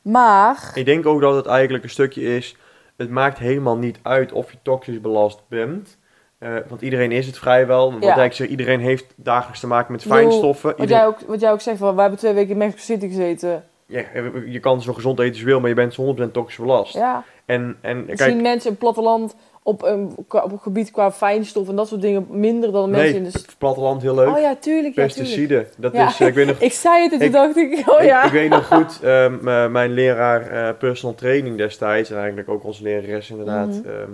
Maar... 0.02 0.70
Ik 0.74 0.84
denk 0.84 1.06
ook 1.06 1.20
dat 1.20 1.34
het 1.34 1.46
eigenlijk 1.46 1.84
een 1.84 1.90
stukje 1.90 2.36
is. 2.36 2.56
Het 2.96 3.10
maakt 3.10 3.38
helemaal 3.38 3.76
niet 3.76 3.98
uit 4.02 4.32
of 4.32 4.50
je 4.52 4.58
toxisch 4.62 5.00
belast 5.00 5.40
bent. 5.48 5.98
Eh, 6.38 6.54
want 6.68 6.80
iedereen 6.82 7.12
is 7.12 7.26
het 7.26 7.38
vrijwel. 7.38 7.90
Want 7.90 8.04
Ja. 8.04 8.22
ik 8.24 8.32
zeg, 8.32 8.48
iedereen 8.48 8.80
heeft 8.80 9.04
dagelijks 9.16 9.60
te 9.60 9.66
maken 9.66 9.92
met 9.92 10.02
fijnstoffen. 10.02 10.70
Wat 10.70 10.78
Iedereen- 10.80 11.02
jij, 11.02 11.06
ook, 11.10 11.20
wat 11.20 11.40
jij 11.40 11.52
ook 11.52 11.60
zegt, 11.60 11.78
van, 11.78 11.92
wij 11.92 12.00
hebben 12.02 12.18
twee 12.20 12.32
weken 12.32 12.50
in 12.50 12.56
Mexico 12.58 12.82
City 12.82 13.06
gezeten. 13.08 13.64
ja, 13.86 14.02
je 14.46 14.60
kan 14.60 14.82
zo 14.82 14.92
gezond 14.92 15.18
eten 15.18 15.30
als 15.30 15.40
je 15.40 15.46
wil, 15.46 15.60
maar 15.60 15.68
je 15.68 15.74
bent 15.74 15.94
100% 15.96 16.32
toxisch 16.32 16.58
belast. 16.58 16.94
Ja, 16.94 17.24
En, 17.44 17.76
en 17.80 18.08
ik 18.08 18.16
kijk, 18.16 18.34
mensen 18.34 18.64
in 18.64 18.70
het 18.70 18.78
platteland 18.78 19.34
op 19.64 19.82
een, 19.82 20.14
op 20.28 20.52
een 20.52 20.58
gebied 20.58 20.90
qua 20.90 21.12
fijnstof 21.12 21.68
en 21.68 21.76
dat 21.76 21.88
soort 21.88 22.00
dingen 22.00 22.26
minder 22.30 22.72
dan 22.72 22.84
de 22.84 22.90
mensen 22.90 23.10
nee, 23.14 23.22
in 23.26 23.30
de... 23.32 23.38
het 23.38 23.54
platteland 23.58 24.02
heel 24.02 24.14
leuk. 24.14 24.28
Oh 24.28 24.38
ja, 24.40 24.56
tuurlijk. 24.56 24.56
Ja, 24.56 24.60
tuurlijk. 24.60 24.94
Pesticiden. 24.94 25.66
Dat 25.76 25.94
is, 25.94 26.20
eh, 26.20 26.26
ik 26.26 26.34
weet 26.34 26.46
nog 26.46 26.58
Ik 26.70 26.72
zei 26.72 27.02
het 27.02 27.12
en 27.12 27.18
toen 27.18 27.26
Ik- 27.26 27.32
dacht 27.32 27.56
ik, 27.56 27.82
oh 27.90 28.04
ja. 28.04 28.24
ik 28.24 28.32
weet 28.32 28.50
nog 28.50 28.66
goed, 28.66 29.00
ehm, 29.02 29.32
m- 29.42 29.72
mijn 29.72 29.90
leraar 29.92 30.50
eh, 30.50 30.76
personal 30.78 31.14
training 31.14 31.56
destijds, 31.56 32.10
en 32.10 32.18
eigenlijk 32.18 32.48
ook 32.48 32.64
onze 32.64 32.82
lerares 32.82 33.30
inderdaad, 33.30 33.68
Mhm. 33.68 33.88
ehm, 33.88 34.10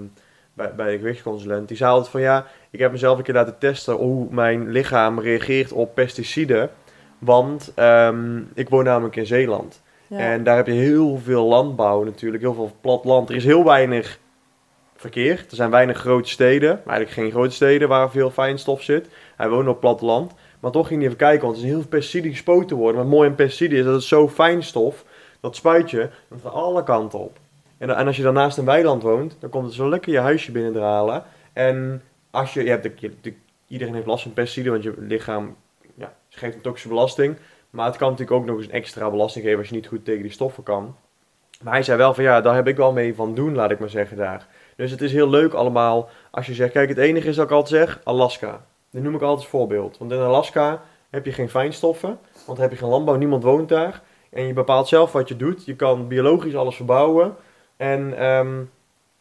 bij, 0.54 0.74
bij 0.76 0.90
de 0.92 0.96
gewichtsconsulent, 0.98 1.68
die 1.68 1.76
zei 1.76 1.90
altijd 1.90 2.10
van 2.10 2.20
ja, 2.20 2.46
ik 2.70 2.78
heb 2.78 2.90
mezelf 2.92 3.18
een 3.18 3.24
keer 3.24 3.34
laten 3.34 3.58
testen 3.58 3.94
hoe 3.94 4.26
mijn 4.30 4.70
lichaam 4.70 5.20
reageert 5.20 5.72
op 5.72 5.94
pesticiden. 5.94 6.70
Want 7.18 7.72
ehm, 7.74 8.38
ik 8.54 8.68
woon 8.68 8.84
namelijk 8.84 9.16
in 9.16 9.26
Zeeland. 9.26 9.82
Ja. 10.06 10.18
En 10.18 10.42
daar 10.44 10.56
heb 10.56 10.66
je 10.66 10.72
heel 10.72 11.18
veel 11.24 11.44
landbouw 11.44 12.04
natuurlijk, 12.04 12.42
heel 12.42 12.54
veel 12.54 12.70
plat 12.80 13.04
land. 13.04 13.28
Er 13.28 13.36
is 13.36 13.44
heel 13.44 13.64
weinig 13.64 14.18
verkeer. 15.00 15.44
Er 15.50 15.56
zijn 15.56 15.70
weinig 15.70 15.98
grote 15.98 16.28
steden, 16.28 16.68
maar 16.68 16.96
eigenlijk 16.96 17.10
geen 17.10 17.30
grote 17.30 17.54
steden 17.54 17.88
waar 17.88 18.10
veel 18.10 18.30
fijnstof 18.30 18.82
zit. 18.82 19.08
Hij 19.36 19.48
woont 19.48 19.68
op 19.68 19.80
platteland. 19.80 20.32
Maar 20.60 20.70
toch 20.70 20.86
ging 20.86 20.98
hij 20.98 21.06
even 21.06 21.18
kijken, 21.20 21.44
want 21.44 21.56
er 21.56 21.62
is 21.62 21.68
heel 21.68 21.80
veel 21.80 21.88
pesticiden 21.88 22.30
gespoten 22.30 22.76
worden. 22.76 22.94
Maar 22.94 23.04
het 23.04 23.14
mooie 23.14 23.28
aan 23.28 23.34
pesticiden 23.34 23.78
is 23.78 23.84
dat 23.84 23.94
het 23.94 24.02
zo 24.02 24.28
fijnstof, 24.28 25.04
dat 25.40 25.56
spuit 25.56 25.90
je 25.90 26.08
van 26.40 26.52
alle 26.52 26.82
kanten 26.84 27.18
op. 27.18 27.38
En, 27.78 27.96
en 27.96 28.06
als 28.06 28.16
je 28.16 28.22
dan 28.22 28.34
naast 28.34 28.58
een 28.58 28.64
weiland 28.64 29.02
woont, 29.02 29.36
dan 29.40 29.50
komt 29.50 29.64
het 29.64 29.74
zo 29.74 29.88
lekker 29.88 30.12
je 30.12 30.18
huisje 30.18 30.52
binnendralen. 30.52 31.22
En 31.52 32.02
als 32.30 32.54
je, 32.54 32.62
je 32.62 32.70
hebt, 32.70 33.00
de, 33.00 33.10
de- 33.20 33.34
iedereen 33.68 33.94
heeft 33.94 34.06
last 34.06 34.22
van 34.22 34.32
pesticiden, 34.32 34.72
want 34.72 34.84
je 34.84 34.94
lichaam 34.98 35.56
ja, 35.94 36.14
geeft 36.28 36.54
een 36.54 36.60
toxische 36.60 36.88
belasting. 36.88 37.36
Maar 37.70 37.86
het 37.86 37.96
kan 37.96 38.10
natuurlijk 38.10 38.40
ook 38.40 38.46
nog 38.46 38.56
eens 38.56 38.66
een 38.66 38.72
extra 38.72 39.10
belasting 39.10 39.44
geven 39.44 39.58
als 39.58 39.68
je 39.68 39.74
niet 39.74 39.86
goed 39.86 40.04
tegen 40.04 40.22
die 40.22 40.32
stoffen 40.32 40.62
kan. 40.62 40.96
Maar 41.62 41.72
hij 41.72 41.82
zei 41.82 41.98
wel 41.98 42.14
van 42.14 42.24
ja, 42.24 42.40
daar 42.40 42.54
heb 42.54 42.66
ik 42.66 42.76
wel 42.76 42.92
mee 42.92 43.14
van 43.14 43.34
doen, 43.34 43.54
laat 43.54 43.70
ik 43.70 43.78
maar 43.78 43.88
zeggen 43.90 44.16
daar. 44.16 44.46
Dus 44.78 44.90
het 44.90 45.00
is 45.00 45.12
heel 45.12 45.28
leuk 45.28 45.52
allemaal 45.52 46.08
als 46.30 46.46
je 46.46 46.54
zegt, 46.54 46.72
kijk 46.72 46.88
het 46.88 46.98
enige 46.98 47.28
is 47.28 47.36
dat 47.36 47.44
ik 47.44 47.50
altijd 47.50 47.82
zeg, 47.82 48.00
Alaska. 48.04 48.64
Dat 48.90 49.02
noem 49.02 49.14
ik 49.14 49.20
altijd 49.20 49.38
als 49.40 49.48
voorbeeld. 49.48 49.98
Want 49.98 50.12
in 50.12 50.18
Alaska 50.18 50.82
heb 51.10 51.24
je 51.24 51.32
geen 51.32 51.48
fijnstoffen, 51.48 52.18
want 52.32 52.46
dan 52.46 52.60
heb 52.60 52.70
je 52.70 52.76
geen 52.76 52.88
landbouw, 52.88 53.14
niemand 53.16 53.42
woont 53.42 53.68
daar. 53.68 54.02
En 54.30 54.46
je 54.46 54.52
bepaalt 54.52 54.88
zelf 54.88 55.12
wat 55.12 55.28
je 55.28 55.36
doet. 55.36 55.64
Je 55.64 55.76
kan 55.76 56.08
biologisch 56.08 56.56
alles 56.56 56.76
verbouwen. 56.76 57.36
En 57.76 58.18
ehm, 58.18 58.58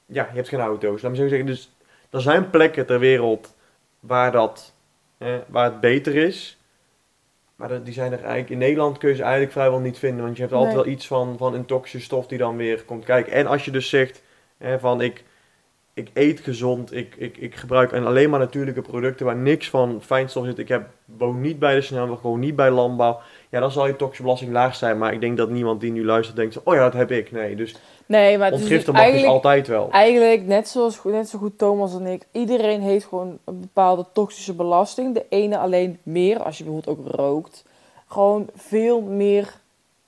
ja, 0.05 0.27
je 0.29 0.35
hebt 0.35 0.49
geen 0.49 0.59
auto's. 0.59 1.01
Laat 1.01 1.11
me 1.11 1.17
zo 1.17 1.27
zeggen, 1.27 1.47
dus 1.47 1.71
er 2.09 2.21
zijn 2.21 2.49
plekken 2.49 2.85
ter 2.85 2.99
wereld 2.99 3.55
waar, 3.99 4.31
dat, 4.31 4.73
eh, 5.17 5.35
waar 5.47 5.65
het 5.65 5.79
beter 5.79 6.15
is. 6.15 6.57
Maar 7.55 7.67
dat, 7.67 7.85
die 7.85 7.93
zijn 7.93 8.11
er 8.11 8.19
eigenlijk, 8.19 8.49
in 8.49 8.57
Nederland 8.57 8.97
kun 8.97 9.09
je 9.09 9.15
ze 9.15 9.21
eigenlijk 9.21 9.51
vrijwel 9.51 9.79
niet 9.79 9.99
vinden. 9.99 10.23
Want 10.23 10.35
je 10.35 10.41
hebt 10.41 10.53
altijd 10.53 10.75
Nee. 10.75 10.83
wel 10.83 10.93
iets 10.93 11.07
van, 11.07 11.35
van 11.37 11.53
een 11.53 11.65
toxische 11.65 12.05
stof 12.05 12.27
die 12.27 12.37
dan 12.37 12.57
weer 12.57 12.83
komt 12.83 13.05
kijken. 13.05 13.31
En 13.33 13.47
als 13.47 13.65
je 13.65 13.71
dus 13.71 13.89
zegt 13.89 14.23
van 14.79 15.01
ik, 15.01 15.23
ik 15.97 16.09
eet 16.13 16.39
gezond, 16.39 16.93
ik, 16.93 17.15
ik, 17.15 17.37
ik 17.37 17.55
gebruik 17.55 17.91
en 17.91 18.05
alleen 18.05 18.29
maar 18.29 18.39
natuurlijke 18.39 18.81
producten 18.81 19.25
waar 19.25 19.35
niks 19.35 19.69
van 19.69 20.01
fijnstof 20.01 20.45
zit. 20.45 20.57
Ik 20.57 20.67
heb, 20.67 20.87
woon 21.05 21.41
niet 21.41 21.59
bij 21.59 21.75
de 21.75 21.81
snelweg, 21.81 22.19
gewoon 22.19 22.39
niet 22.39 22.55
bij 22.55 22.71
landbouw. 22.71 23.19
Ja, 23.49 23.59
dan 23.59 23.71
zal 23.71 23.87
je 23.87 23.95
toxische 23.95 24.23
belasting 24.23 24.51
laag 24.51 24.75
zijn. 24.75 24.97
Maar 24.97 25.13
ik 25.13 25.21
denk 25.21 25.37
dat 25.37 25.49
niemand 25.49 25.81
die 25.81 25.91
nu 25.91 26.05
luistert 26.05 26.37
denkt, 26.37 26.63
oh 26.63 26.73
ja, 26.73 26.83
dat 26.83 26.93
heb 26.93 27.11
ik. 27.11 27.31
Nee, 27.31 27.55
dus 27.55 27.75
Nee, 28.07 28.37
maar 28.37 28.51
het 28.51 28.59
is 28.59 28.67
dus 28.67 28.85
mag 28.85 28.95
dus 28.95 29.03
eigenlijk, 29.03 29.31
altijd 29.31 29.67
wel. 29.67 29.89
eigenlijk 29.91 30.45
net, 30.45 30.67
zoals, 30.67 30.99
net 31.03 31.29
zo 31.29 31.37
goed 31.37 31.57
Thomas 31.57 31.95
en 31.95 32.05
ik. 32.05 32.27
Iedereen 32.31 32.81
heeft 32.81 33.05
gewoon 33.05 33.37
een 33.43 33.59
bepaalde 33.59 34.05
toxische 34.13 34.53
belasting. 34.53 35.13
De 35.13 35.25
ene 35.29 35.57
alleen 35.57 35.99
meer, 36.03 36.43
als 36.43 36.57
je 36.57 36.63
bijvoorbeeld 36.63 36.97
ook 36.97 37.15
rookt. 37.15 37.65
Gewoon 38.07 38.49
veel 38.55 39.01
meer 39.01 39.53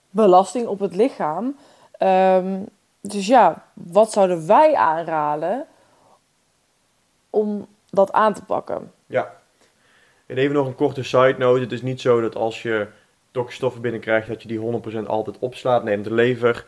belasting 0.09 0.67
op 0.67 0.79
het 0.79 0.95
lichaam. 0.95 1.55
Ehm, 1.91 2.57
dus 3.01 3.27
ja, 3.27 3.63
wat 3.73 4.11
zouden 4.11 4.47
wij 4.47 4.75
aanraden 4.75 5.65
om 7.29 7.67
dat 7.89 8.11
aan 8.11 8.33
te 8.33 8.43
pakken? 8.43 8.91
Ja. 9.05 9.37
En 10.25 10.37
even 10.37 10.55
nog 10.55 10.67
een 10.67 10.75
korte 10.75 11.03
side 11.03 11.35
note. 11.37 11.61
Het 11.61 11.71
is 11.71 11.81
niet 11.81 12.01
zo 12.01 12.21
dat 12.21 12.35
als 12.35 12.61
je 12.61 12.87
toxische 13.31 13.57
stoffen 13.57 13.81
binnenkrijgt, 13.81 14.27
dat 14.27 14.41
je 14.41 14.47
die 14.47 14.81
100% 15.03 15.07
altijd 15.07 15.39
opslaat. 15.39 15.83
Neemt 15.83 16.03
de 16.03 16.13
lever 16.13 16.65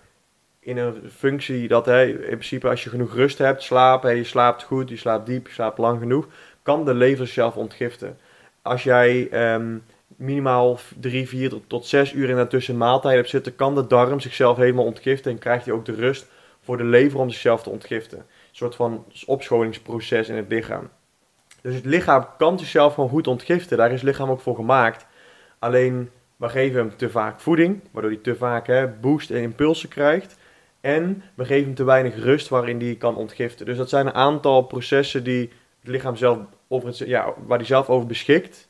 in 0.59 0.77
een 0.77 0.95
functie 1.15 1.67
dat 1.67 1.85
hè, 1.85 2.05
in 2.05 2.17
principe 2.17 2.69
als 2.69 2.83
je 2.83 2.89
genoeg 2.89 3.13
rust 3.13 3.37
hebt, 3.37 3.69
hè, 3.69 4.09
je 4.09 4.23
slaapt 4.23 4.63
goed, 4.63 4.89
je 4.89 4.97
slaapt 4.97 5.25
diep, 5.25 5.47
je 5.47 5.53
slaapt 5.53 5.77
lang 5.77 5.99
genoeg, 5.99 6.27
kan 6.63 6.85
de 6.85 6.93
lever 6.93 7.27
zelf 7.27 7.55
ontgiften. 7.55 8.17
Als 8.61 8.83
jij 8.83 9.29
ehm, 9.29 9.77
minimaal 10.07 10.79
3, 10.99 11.27
4 11.27 11.53
tot 11.67 11.85
6 11.85 12.13
uur 12.13 12.29
in 12.29 12.35
daartussen 12.35 12.77
maaltijden 12.77 13.19
hebt 13.19 13.29
zitten, 13.29 13.55
kan 13.55 13.75
de 13.75 13.87
darm 13.87 14.19
zichzelf 14.19 14.57
helemaal 14.57 14.85
ontgiften 14.85 15.31
en 15.31 15.39
krijgt 15.39 15.65
hij 15.65 15.73
ook 15.73 15.85
de 15.85 15.95
rust 15.95 16.27
voor 16.63 16.77
de 16.77 16.83
lever 16.83 17.19
om 17.19 17.29
zichzelf 17.29 17.63
te 17.63 17.69
ontgiften. 17.69 18.25
Soort 18.51 18.75
van 18.75 19.05
opscholingsproces 19.25 20.29
in 20.29 20.35
het 20.35 20.49
lichaam. 20.49 20.89
Dus 21.61 21.75
het 21.75 21.85
lichaam 21.85 22.27
kan 22.37 22.59
zichzelf 22.59 22.93
gewoon 22.93 23.09
goed 23.09 23.27
ontgiften. 23.27 23.77
Daar 23.77 23.91
is 23.91 24.01
het 24.01 24.09
lichaam 24.09 24.29
ook 24.29 24.41
voor 24.41 24.55
gemaakt. 24.55 25.05
Alleen, 25.59 26.09
we 26.35 26.49
geven 26.49 26.79
hem 26.79 26.97
te 26.97 27.09
vaak 27.09 27.39
voeding, 27.39 27.81
waardoor 27.91 28.11
hij 28.11 28.19
te 28.19 28.35
vaak 28.35 28.67
hè, 28.67 28.87
boost 28.87 29.29
en 29.29 29.41
impulsen 29.41 29.89
krijgt. 29.89 30.37
En 30.81 31.23
we 31.35 31.45
geven 31.45 31.65
hem 31.65 31.75
te 31.75 31.83
weinig 31.83 32.15
rust 32.15 32.47
waarin 32.47 32.79
hij 32.79 32.95
kan 32.95 33.15
ontgiften. 33.15 33.65
Dus 33.65 33.77
dat 33.77 33.89
zijn 33.89 34.07
een 34.07 34.13
aantal 34.13 34.61
processen 34.61 35.23
die 35.23 35.49
het 35.79 35.89
lichaam 35.89 36.15
zelf 36.15 36.37
over 36.67 36.87
het, 36.87 36.97
ja, 36.97 37.33
waar 37.45 37.57
hij 37.57 37.67
zelf 37.67 37.89
over 37.89 38.07
beschikt. 38.07 38.69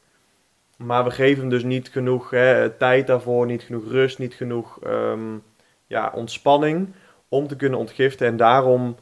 Maar 0.78 1.04
we 1.04 1.12
geven 1.12 1.40
hem 1.40 1.50
dus 1.50 1.64
niet 1.64 1.90
genoeg 1.90 2.30
hè, 2.30 2.70
tijd 2.70 3.08
daarvoor, 3.08 3.46
niet 3.46 3.64
genoeg 3.64 3.88
rust, 3.88 4.20
niet 4.20 4.34
genoeg 4.34 4.80
ehm, 4.84 5.38
ja, 5.88 6.12
ontspanning 6.16 6.94
om 7.28 7.48
te 7.48 7.56
kunnen 7.56 7.80
ontgiften. 7.80 8.28
En 8.28 8.38
daarom 8.38 8.96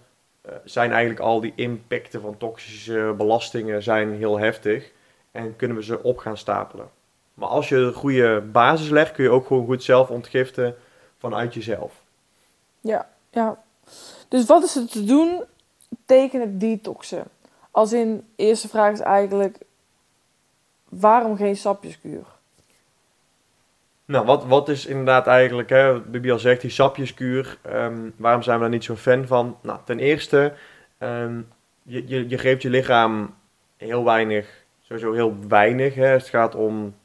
zijn 0.63 0.91
eigenlijk 0.91 1.21
al 1.21 1.41
die 1.41 1.53
impacten 1.55 2.21
van 2.21 2.37
toxische 2.37 3.13
belastingen 3.17 3.83
zijn 3.83 4.13
heel 4.13 4.39
heftig. 4.39 4.91
En 5.31 5.55
kunnen 5.55 5.77
we 5.77 5.83
ze 5.83 6.03
op 6.03 6.17
gaan 6.17 6.37
stapelen. 6.37 6.89
Maar 7.33 7.49
als 7.49 7.69
je 7.69 7.75
een 7.75 7.93
goede 7.93 8.41
basis 8.41 8.89
legt, 8.89 9.11
kun 9.11 9.23
je 9.23 9.29
ook 9.29 9.47
gewoon 9.47 9.65
goed 9.65 9.83
zelf 9.83 10.09
ontgiften 10.09 10.75
vanuit 11.17 11.53
jezelf. 11.53 12.01
Ja, 12.81 13.09
ja. 13.31 13.63
Dus 14.27 14.45
wat 14.45 14.63
is 14.63 14.75
er 14.75 14.87
te 14.87 15.03
doen 15.03 15.43
tegen 16.05 16.39
het 16.39 16.59
detoxen? 16.59 17.23
Als 17.71 17.93
in, 17.93 18.27
eerste 18.35 18.67
vraag 18.67 18.91
is 18.91 18.99
eigenlijk, 18.99 19.57
waarom 20.89 21.35
geen 21.35 21.55
sapjeskuur? 21.55 22.25
Nou, 24.09 24.25
wat, 24.25 24.45
wat 24.45 24.69
is 24.69 24.85
inderdaad 24.85 25.27
eigenlijk, 25.27 25.69
hè, 25.69 25.99
Bibi 25.99 26.31
al 26.31 26.39
zegt, 26.39 26.61
die 26.61 26.69
sapjeskuur, 26.69 27.57
ehm, 27.61 28.09
waarom 28.15 28.41
zijn 28.41 28.55
we 28.55 28.61
daar 28.61 28.71
niet 28.71 28.83
zo'n 28.83 28.97
fan 28.97 29.27
van? 29.27 29.57
Nou, 29.61 29.79
ten 29.85 29.99
eerste, 29.99 30.53
ehm, 30.97 31.41
je, 31.83 32.07
je, 32.07 32.29
je 32.29 32.37
geeft 32.37 32.61
je 32.61 32.69
lichaam 32.69 33.35
heel 33.77 34.03
weinig, 34.03 34.63
sowieso 34.81 35.13
heel 35.13 35.35
weinig. 35.47 35.95
Hè. 35.95 36.05
Het 36.05 36.27
gaat 36.27 36.55
om, 36.55 36.95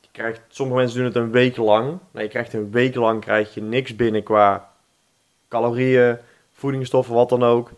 je 0.00 0.08
krijgt, 0.12 0.40
sommige 0.48 0.78
mensen 0.78 0.96
doen 0.96 1.06
het 1.06 1.16
een 1.16 1.30
week 1.30 1.56
lang. 1.56 1.86
Nou, 2.10 2.24
je 2.24 2.30
krijgt 2.30 2.52
een 2.52 2.70
week 2.70 2.94
lang 2.94 3.20
krijg 3.20 3.54
je 3.54 3.62
niks 3.62 3.96
binnen 3.96 4.22
qua 4.22 4.70
calorieën, 5.48 6.18
voedingsstoffen, 6.52 7.14
wat 7.14 7.28
dan 7.28 7.42
ook. 7.42 7.70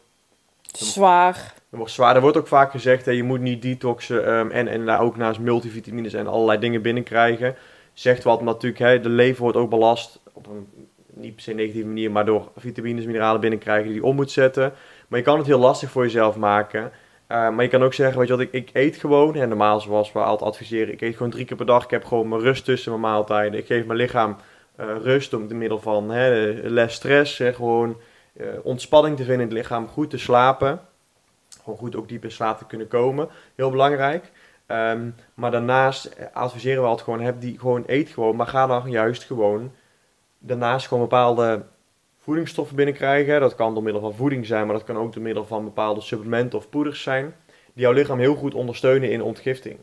Zwaar. 0.62 1.55
Wordt 1.69 1.93
zwaar. 1.93 2.14
Er 2.14 2.21
wordt 2.21 2.37
ook 2.37 2.49
vaak 2.49 2.71
gezegd, 2.71 3.05
hè, 3.05 3.12
je 3.12 3.23
moet 3.23 3.41
niet 3.41 3.62
detoxen 3.62 4.26
ehm, 4.26 4.50
en, 4.50 4.69
en 4.69 4.87
daar 4.87 5.00
ook 5.00 5.17
naast 5.17 5.41
multivitamines 5.41 6.12
en 6.12 6.26
allerlei 6.26 6.59
dingen 6.59 6.83
binnenkrijgen. 6.83 7.57
Zegt 7.93 8.25
wat 8.25 8.43
natuurlijk, 8.43 8.83
hè, 8.83 9.01
de 9.01 9.09
lever 9.09 9.43
wordt 9.43 9.57
ook 9.57 9.71
belast 9.71 10.21
op 10.33 10.47
een 10.47 10.67
niet 11.15 11.35
per 11.35 11.43
se 11.43 11.53
negatieve 11.53 11.87
manier, 11.87 12.11
maar 12.11 12.25
door 12.25 12.51
vitamines, 12.57 13.05
mineralen 13.05 13.41
binnenkrijgen 13.41 13.87
die 13.87 13.95
je 13.95 14.05
om 14.05 14.15
moet 14.15 14.31
zetten. 14.31 14.73
Maar 15.09 15.19
je 15.19 15.25
kan 15.25 15.39
het 15.39 15.47
heel 15.47 15.59
lastig 15.59 15.91
voor 15.91 16.03
jezelf 16.03 16.37
maken. 16.37 16.83
Uh, 16.83 16.89
maar 17.29 17.63
je 17.63 17.69
kan 17.69 17.83
ook 17.83 17.95
zeggen, 17.95 18.19
weet 18.19 18.29
je 18.29 18.37
wat, 18.37 18.43
ik, 18.43 18.53
ik 18.53 18.71
eet 18.73 18.97
gewoon, 18.97 19.35
en 19.35 19.49
normaal 19.49 19.81
zoals 19.81 20.13
we 20.13 20.19
altijd 20.19 20.51
adviseren, 20.51 20.93
ik 20.93 21.01
eet 21.01 21.17
gewoon 21.17 21.33
drie 21.33 21.45
keer 21.45 21.57
per 21.57 21.67
dag. 21.67 21.85
Ik 21.85 21.91
heb 21.91 22.05
gewoon 22.05 22.29
mijn 22.29 22.41
rust 22.41 22.65
tussen 22.65 22.91
mijn 22.91 23.03
maaltijden. 23.03 23.59
Ik 23.59 23.67
geef 23.67 23.85
mijn 23.85 23.99
lichaam 23.99 24.37
uh, 24.81 24.87
rust 25.03 25.35
om 25.35 25.49
te 25.49 25.55
middel 25.55 25.79
van 25.79 26.11
hè, 26.11 26.53
less 26.63 26.97
stress, 26.97 27.39
hè, 27.39 27.53
gewoon 27.53 27.97
uh, 28.33 28.47
ontspanning 28.63 29.17
te 29.17 29.25
vinden 29.25 29.49
in 29.49 29.49
het 29.49 29.59
lichaam, 29.59 29.89
goed 29.89 30.11
te 30.11 30.19
slapen. 30.19 30.81
Gewoon 31.63 31.79
goed 31.79 31.97
ook 31.97 32.09
diep 32.09 32.25
in 32.25 32.31
slaap 32.31 32.59
te 32.59 32.67
kunnen 32.67 32.89
komen. 32.89 33.29
Heel 33.55 33.71
belangrijk. 33.71 34.31
Um, 34.73 35.14
maar 35.35 35.50
daarnaast 35.50 36.17
adviseren 36.33 36.83
we 36.83 36.88
altijd 36.88 37.05
gewoon, 37.05 37.21
heb 37.21 37.41
die 37.41 37.59
gewoon, 37.59 37.85
eet 37.87 38.09
gewoon, 38.09 38.37
maar 38.37 38.47
ga 38.47 38.67
dan 38.67 38.91
juist 38.91 39.25
gewoon 39.25 39.73
daarnaast 40.38 40.87
gewoon 40.87 41.02
bepaalde 41.02 41.62
voedingsstoffen 42.19 42.76
binnenkrijgen. 42.76 43.41
Dat 43.41 43.55
kan 43.55 43.75
door 43.75 43.83
middel 43.83 44.02
van 44.02 44.14
voeding 44.14 44.47
zijn, 44.47 44.67
maar 44.67 44.76
dat 44.76 44.85
kan 44.85 44.97
ook 44.97 45.12
door 45.12 45.23
middel 45.23 45.45
van 45.45 45.64
bepaalde 45.64 46.00
supplementen 46.00 46.59
of 46.59 46.69
poeders 46.69 47.02
zijn, 47.02 47.35
die 47.73 47.83
jouw 47.83 47.93
lichaam 47.93 48.19
heel 48.19 48.35
goed 48.35 48.55
ondersteunen 48.55 49.11
in 49.11 49.23
ontgifting. 49.23 49.79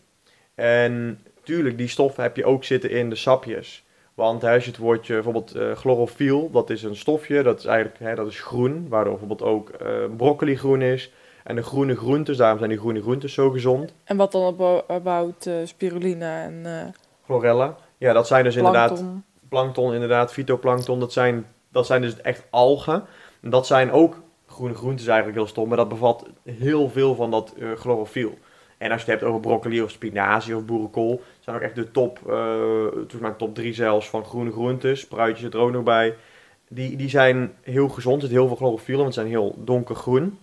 En 0.56 1.20
tuurlijk, 1.44 1.78
die 1.78 1.88
stoffen 1.88 2.24
heb 2.24 2.36
je 2.36 2.46
ook 2.46 2.64
zitten 2.64 2.90
in 2.90 3.10
de 3.10 3.16
sapjes. 3.16 3.84
Want 4.14 4.44
als 4.44 4.64
je 4.64 4.70
het 4.70 4.80
woordje 4.80 5.14
bijvoorbeeld 5.14 5.56
uh, 5.56 5.72
chlorofiel, 5.72 6.52
dat 6.52 6.70
is 6.70 6.84
een 6.84 6.96
stofje, 6.96 7.44
dat 7.44 7.60
is 7.60 7.66
eigenlijk 7.66 8.00
hè, 8.00 8.16
dat 8.16 8.28
is 8.28 8.42
groen, 8.42 8.88
waardoor 8.90 9.18
bijvoorbeeld 9.18 9.50
ook 9.50 9.72
uh, 9.82 9.88
broccoli 10.18 10.58
groen 10.58 10.82
is. 10.82 11.12
En 11.50 11.56
de 11.56 11.64
groene 11.64 11.96
groentes, 11.96 12.38
daarom 12.38 12.58
zijn 12.58 12.70
die 12.70 12.80
groene 12.80 13.02
groentes 13.02 13.34
zo 13.34 13.50
gezond. 13.50 13.94
En 14.04 14.18
wat 14.18 14.32
dan 14.32 14.84
about 14.88 15.46
uh, 15.46 15.56
spirulina 15.64 16.44
en... 16.44 16.64
Uh, 16.66 16.82
Chlorella. 17.26 17.76
Ja, 17.98 18.14
dat 18.14 18.28
zijn 18.28 18.44
dus 18.44 18.56
plankton. 18.56 18.76
inderdaad 18.78 19.24
plankton, 19.50 19.94
inderdaad, 19.94 20.34
fytoplankton. 20.34 21.00
Dat 21.00 21.14
zijn, 21.14 21.46
dat 21.72 21.86
zijn 21.86 22.02
dus 22.02 22.22
echt 22.22 22.44
algen. 22.50 23.04
En 23.42 23.50
dat 23.50 23.68
zijn 23.68 23.92
ook 23.92 24.22
groene 24.48 24.76
groentes 24.76 25.08
eigenlijk 25.08 25.38
heel 25.38 25.48
stom, 25.48 25.68
maar 25.68 25.78
dat 25.78 25.90
bevat 25.90 26.26
heel 26.44 26.90
veel 26.90 27.16
van 27.16 27.32
dat 27.32 27.54
uh, 27.58 27.72
chlorofiel. 27.72 28.38
En 28.78 28.92
als 28.92 29.02
je 29.02 29.12
het 29.12 29.20
hebt 29.20 29.32
over 29.32 29.42
broccoli 29.42 29.82
of 29.82 29.92
spinazie 29.92 30.56
of 30.56 30.66
boerenkool, 30.66 31.22
zijn 31.40 31.56
ook 31.56 31.62
echt 31.62 31.76
de 31.76 31.92
top, 31.92 32.20
uh, 32.28 33.22
maar 33.22 33.36
top 33.36 33.56
3 33.56 33.74
zelfs 33.74 34.10
van 34.10 34.26
groene 34.26 34.52
groentes. 34.52 35.00
Spruitjes 35.00 35.42
zit 35.42 35.54
er 35.54 35.60
ook 35.60 35.72
nog 35.72 35.84
bij. 35.84 36.16
Die, 36.68 36.98
die 36.98 37.10
zijn 37.10 37.54
heel 37.62 37.90
gezond, 37.90 38.22
er 38.22 38.28
zit 38.28 38.38
heel 38.38 38.48
veel 38.48 38.56
chlorofiel 38.56 38.98
want 38.98 39.14
ze 39.14 39.20
zijn 39.20 39.32
heel 39.32 39.56
donkergroen. 39.58 40.38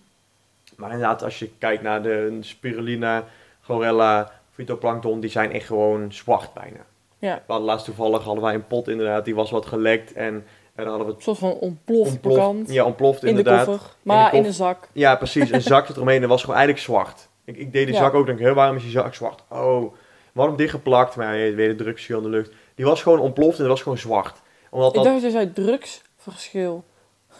Maar 0.77 0.91
inderdaad, 0.91 1.23
als 1.23 1.39
je 1.39 1.49
kijkt 1.57 1.81
naar 1.83 2.03
de 2.03 2.37
spirulina, 2.41 3.23
chlorella, 3.61 4.31
fytoplankton, 4.53 5.19
die 5.19 5.29
zijn 5.29 5.51
echt 5.51 5.65
gewoon 5.65 6.13
zwart 6.13 6.53
bijna. 6.53 6.79
Ja. 7.19 7.35
We 7.35 7.41
hadden 7.51 7.67
laatst 7.67 7.85
toevallig 7.85 8.23
hadden 8.23 8.43
wij 8.43 8.53
een 8.53 8.67
pot 8.67 8.87
inderdaad, 8.87 9.25
die 9.25 9.35
was 9.35 9.51
wat 9.51 9.65
gelekt 9.65 10.13
en, 10.13 10.33
en 10.75 10.83
dan 10.83 10.87
hadden 10.87 11.07
we 11.07 11.13
Een 11.13 11.21
soort 11.21 11.37
van 11.37 11.51
ontploft, 11.51 12.11
ontploft. 12.11 12.71
Ja, 12.71 12.85
ontploft 12.85 13.23
in 13.23 13.35
de 13.35 13.43
koffer. 13.43 13.79
Maar 14.01 14.33
in, 14.33 14.45
een 14.45 14.53
zak. 14.53 14.87
Ja, 14.93 15.15
precies. 15.15 15.51
Een 15.51 15.61
zak 15.61 15.89
eromheen 15.89 16.15
en 16.15 16.21
dat 16.21 16.29
was 16.29 16.41
gewoon 16.41 16.55
eigenlijk 16.55 16.85
zwart. 16.85 17.27
Ik, 17.45 17.57
ik 17.57 17.73
deed 17.73 17.85
die 17.85 17.95
Ja. 17.95 18.01
zak 18.01 18.13
ook, 18.13 18.25
denk 18.25 18.37
ik, 18.39 18.45
heel 18.45 18.53
waarom 18.53 18.75
is 18.75 18.81
die 18.81 18.91
zak 18.91 19.13
zwart? 19.13 19.43
Oh, 19.49 19.93
waarom 20.33 20.55
dichtgeplakt? 20.55 21.15
Maar 21.15 21.37
ja, 21.37 21.43
je 21.43 21.55
weet 21.55 21.67
het 21.67 21.77
drugschil 21.77 22.17
in 22.17 22.23
de 22.23 22.29
lucht. 22.29 22.51
Die 22.75 22.85
was 22.85 23.01
gewoon 23.01 23.19
ontploft 23.19 23.55
en 23.57 23.61
dat 23.63 23.71
was 23.71 23.81
gewoon 23.81 23.97
zwart. 23.97 24.41
Omdat 24.69 24.89
Ik 24.89 24.95
dat, 24.95 25.03
dacht 25.03 25.21
je 25.21 25.29
zei 25.31 25.53
drugsverschil. 25.53 26.83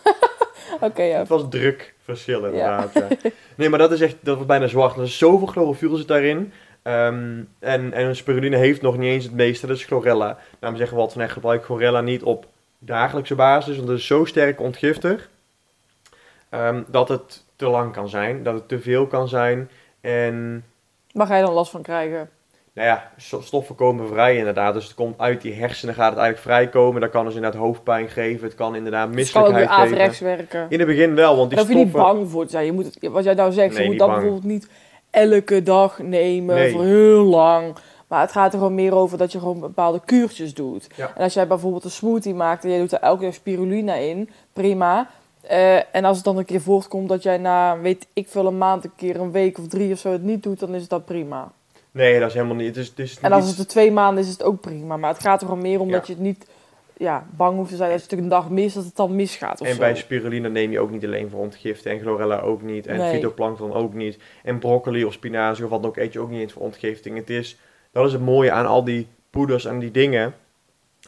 Oké, 0.82 1.04
ja. 1.04 1.18
het 1.18 1.28
was 1.28 1.50
drukverschil 2.08 2.46
inderdaad. 2.46 2.94
Ja. 2.94 3.30
Nee, 3.56 3.70
maar 3.70 3.80
dat 3.80 3.92
is 3.92 4.02
echt, 4.02 4.16
dat 4.22 4.38
was 4.38 4.46
bijna 4.46 4.68
zwart. 4.68 4.98
Er 4.98 5.04
is 5.04 5.18
zoveel 5.18 5.48
chlorofiel 5.48 5.96
zit 5.96 6.08
daarin. 6.08 6.54
Ehm, 6.82 7.44
en, 7.60 7.94
en 7.94 8.16
spiruline 8.16 8.58
heeft 8.58 8.82
nog 8.82 8.98
niet 8.98 9.10
eens 9.10 9.24
het 9.24 9.34
meeste, 9.34 9.68
dat 9.68 9.76
is 9.76 9.84
chlorella. 9.84 10.38
Daarom 10.60 10.78
zeggen 10.78 10.96
we 10.96 11.02
altijd 11.02 11.14
van 11.14 11.22
echt 11.22 11.34
gebruik 11.34 11.64
chlorella 11.64 12.02
niet 12.02 12.24
op 12.24 12.48
dagelijkse 12.80 13.36
basis, 13.36 13.76
want 13.76 13.88
het 13.88 13.98
is 13.98 14.06
zo 14.06 14.26
sterk 14.26 14.62
ontgiftig 14.62 15.30
ehm, 16.50 16.84
dat 16.88 17.10
het 17.10 17.46
te 17.56 17.68
lang 17.68 17.94
kan 17.94 18.10
zijn, 18.10 18.44
dat 18.44 18.54
het 18.54 18.68
te 18.68 18.80
veel 18.80 19.08
kan 19.08 19.28
zijn. 19.28 19.70
En 20.02 20.64
Waar 21.12 21.28
ga 21.28 21.36
je 21.36 21.44
dan 21.44 21.54
last 21.54 21.72
van 21.72 21.82
krijgen? 21.82 22.30
Nou 22.78 22.90
ja, 22.90 23.12
stoffen 23.40 23.76
komen 23.76 24.08
vrij 24.08 24.38
inderdaad. 24.38 24.74
Dus 24.74 24.84
het 24.84 24.94
komt 24.94 25.20
uit 25.20 25.42
die 25.42 25.54
hersenen, 25.54 25.96
gaat 25.96 26.10
het 26.10 26.20
eigenlijk 26.20 26.48
vrijkomen. 26.48 27.02
Dat 27.02 27.10
kan 27.10 27.26
dus 27.26 27.36
inderdaad 27.36 27.60
hoofdpijn 27.62 28.10
geven. 28.10 28.44
Het 28.48 28.56
kan 28.56 28.76
inderdaad 28.76 29.16
Het 29.16 29.32
kan 29.32 29.44
ook 29.44 29.52
weer 29.54 29.60
misselijkheid 29.60 30.10
geven. 30.12 30.26
werken. 30.26 30.66
In 30.70 30.80
het 30.80 30.88
begin 30.88 31.16
wel, 31.16 31.36
want 31.38 31.50
die 31.50 31.58
Daar 31.58 31.68
hoef 31.68 31.76
je 31.76 31.82
niet 31.84 31.90
stoffen... 31.94 32.16
bang 32.16 32.30
voor 32.30 32.46
te 32.46 32.52
zijn. 32.52 32.66
Je 32.66 32.72
moet 32.72 32.86
het, 32.86 33.12
wat 33.12 33.24
jij 33.24 33.34
nou 33.34 33.52
zegt, 33.52 33.74
Nee, 33.74 33.84
je 33.84 33.90
moet 33.90 34.00
dat 34.00 34.08
bang. 34.08 34.20
bijvoorbeeld 34.22 34.52
niet 34.54 34.70
elke 35.10 35.64
dag 35.64 36.00
nemen 36.00 36.56
Nee. 36.56 36.72
voor 36.72 36.84
heel 36.84 37.24
lang. 37.24 37.76
Maar 38.08 38.22
het 38.22 38.32
gaat 38.32 38.54
er 38.54 38.60
gewoon 38.60 38.76
meer 38.76 38.96
over 38.96 39.18
dat 39.18 39.32
je 39.32 39.40
gewoon 39.40 39.60
bepaalde 39.60 40.02
kuurtjes 40.06 40.54
doet. 40.54 40.88
Ja. 40.96 41.12
En 41.16 41.24
als 41.24 41.34
jij 41.34 41.48
bijvoorbeeld 41.48 41.84
een 41.84 41.90
smoothie 41.90 42.34
maakt 42.34 42.64
en 42.64 42.70
jij 42.70 42.80
doet 42.80 42.92
er 42.92 43.00
elke 43.00 43.24
dag 43.24 43.34
spirulina 43.34 43.94
in, 43.94 44.30
prima. 44.54 45.10
Eh, 45.42 45.76
en 45.96 46.06
als 46.06 46.16
het 46.16 46.26
dan 46.26 46.38
een 46.38 46.46
keer 46.46 46.62
voortkomt 46.62 47.10
dat 47.10 47.24
jij 47.24 47.38
na, 47.38 47.80
weet 47.80 48.08
ik 48.14 48.28
veel, 48.30 48.46
een 48.46 48.58
maand, 48.58 48.84
een 48.84 48.92
keer 48.96 49.20
een 49.20 49.32
week 49.32 49.58
of 49.58 49.68
drie 49.68 49.94
of 49.94 50.00
zo 50.00 50.12
het 50.12 50.24
niet 50.24 50.44
doet, 50.44 50.60
dan 50.60 50.76
is 50.76 50.88
dat 50.88 51.06
prima. 51.06 51.52
Nee, 51.92 52.20
dat 52.20 52.28
is 52.28 52.34
helemaal 52.34 52.56
niet. 52.56 52.68
Het 52.68 52.78
is, 52.78 52.88
het 52.88 53.00
is 53.00 53.20
En 53.20 53.32
als 53.32 53.50
het 53.50 53.58
er 53.60 53.68
twee 53.68 53.92
maanden 53.92 54.24
is, 54.24 54.30
is 54.30 54.34
het 54.38 54.44
ook 54.44 54.62
prima. 54.62 54.98
Maar 54.98 55.10
het 55.14 55.22
gaat 55.22 55.42
er 55.42 55.48
gewoon 55.48 55.62
meer 55.62 55.80
om 55.80 55.88
Ja. 55.90 55.94
dat 55.98 56.08
je 56.08 56.14
het 56.14 56.22
niet 56.22 56.46
ja, 56.98 57.26
bang 57.36 57.56
hoeft 57.56 57.70
te 57.70 57.76
zijn 57.76 57.92
als 57.92 58.02
je 58.04 58.08
het 58.10 58.20
een 58.20 58.28
dag 58.28 58.50
mist, 58.50 58.76
dat 58.76 58.84
het 58.86 58.96
dan 58.96 59.16
misgaat 59.16 59.62
of 59.62 59.68
En 59.68 59.74
zo. 59.74 59.80
bij 59.80 59.96
spirulina 59.96 60.48
neem 60.48 60.72
je 60.72 60.80
ook 60.80 60.92
niet 60.92 61.06
alleen 61.06 61.30
voor 61.30 61.40
ontgiften. 61.40 61.92
En 61.92 62.00
chlorella 62.00 62.40
ook 62.40 62.62
niet. 62.62 62.88
En 62.88 62.98
Nee. 62.98 63.14
fytoplankton 63.14 63.74
ook 63.74 63.94
niet. 63.94 64.18
En 64.44 64.60
broccoli 64.60 65.06
of 65.06 65.14
spinazie 65.14 65.64
of 65.64 65.70
wat 65.70 65.82
dan 65.82 65.90
ook 65.92 65.98
eet 65.98 66.14
je 66.14 66.20
ook 66.20 66.30
niet 66.30 66.42
eens 66.42 66.54
voor 66.54 66.62
ontgifting. 66.62 67.18
Het 67.18 67.30
is, 67.30 67.58
dat 67.92 68.06
is 68.06 68.12
het 68.12 68.22
mooie 68.22 68.52
aan 68.52 68.66
al 68.66 68.84
die 68.84 69.08
poeders 69.30 69.66
en 69.66 69.80
die 69.80 69.92
dingen. 69.92 70.34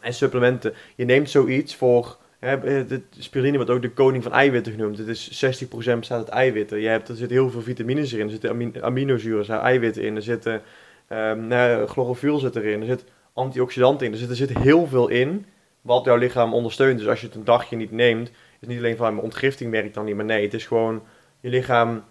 En 0.02 0.14
supplementen. 0.14 0.74
Je 0.96 1.06
neemt 1.06 1.30
zoiets 1.30 1.76
voor... 1.76 2.18
Eh, 2.40 2.62
de 2.62 3.02
spiruline 3.18 3.56
wordt 3.56 3.72
ook 3.72 3.82
de 3.82 3.92
koning 3.92 4.24
van 4.24 4.32
eiwitten 4.32 4.74
genoemd. 4.74 4.98
Het 4.98 5.08
is 5.08 5.30
60% 5.30 6.00
bestaat 6.00 6.18
uit 6.18 6.28
eiwitten. 6.28 6.80
Je 6.80 6.88
hebt, 6.88 7.10
er 7.10 7.16
zitten 7.16 7.38
heel 7.38 7.50
veel 7.50 7.62
vitamines 7.62 8.14
in. 8.14 8.26
Er 8.26 8.30
zitten 8.30 8.50
amin- 8.50 8.84
aminozuren, 8.84 9.46
zijn 9.46 9.60
eiwitten 9.60 10.04
in. 10.04 10.16
Er 10.16 10.22
zitten 10.22 10.62
ehm 11.08 11.48
nou, 11.48 11.88
chlorofiel 11.88 12.38
zit 12.38 12.56
erin. 12.56 12.80
Er 12.82 12.88
zit 12.88 13.04
antioxidanten 13.34 14.06
in. 14.06 14.12
Er 14.12 14.18
zit, 14.18 14.30
er 14.30 14.36
zit 14.36 14.58
heel 14.58 14.88
veel 14.88 15.08
in 15.08 15.46
wat 15.82 16.06
jouw 16.06 16.18
lichaam 16.18 16.54
ondersteunt. 16.54 17.00
Dus 17.00 17.08
als 17.08 17.22
je 17.22 17.28
het 17.28 17.36
een 17.36 17.44
dagje 17.44 17.76
niet 17.76 17.92
neemt, 17.92 18.32
is 18.60 18.68
niet 18.68 18.78
alleen 18.78 18.98
van 18.98 19.14
mijn 19.14 19.24
ontgifting 19.24 19.72
werkt 19.72 19.94
dan 19.94 20.06
niet. 20.06 20.16
Maar 20.16 20.26
nee, 20.26 20.44
het 20.44 20.54
is 20.54 20.66
gewoon 20.66 21.04
je 21.40 21.50
lichaam 21.50 22.04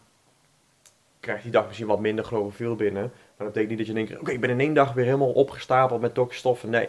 krijgt 1.20 1.42
die 1.42 1.52
dag 1.52 1.66
misschien 1.66 1.87
wat 1.87 2.00
minder 2.00 2.25
chlorofiel 2.25 2.75
binnen. 2.75 3.02
Maar 3.02 3.47
dat 3.47 3.47
betekent 3.47 3.68
niet 3.68 3.78
dat 3.78 3.87
je 3.87 3.92
denkt, 3.92 4.20
oké, 4.20 4.32
ik 4.32 4.40
ben 4.40 4.50
in 4.50 4.61
één 4.61 4.75
dag 4.75 4.92
weer 4.92 5.04
helemaal 5.04 5.32
opgestapeld 5.32 6.00
met 6.00 6.14
toxische 6.14 6.40
stoffen. 6.40 6.70
Nee, 6.70 6.88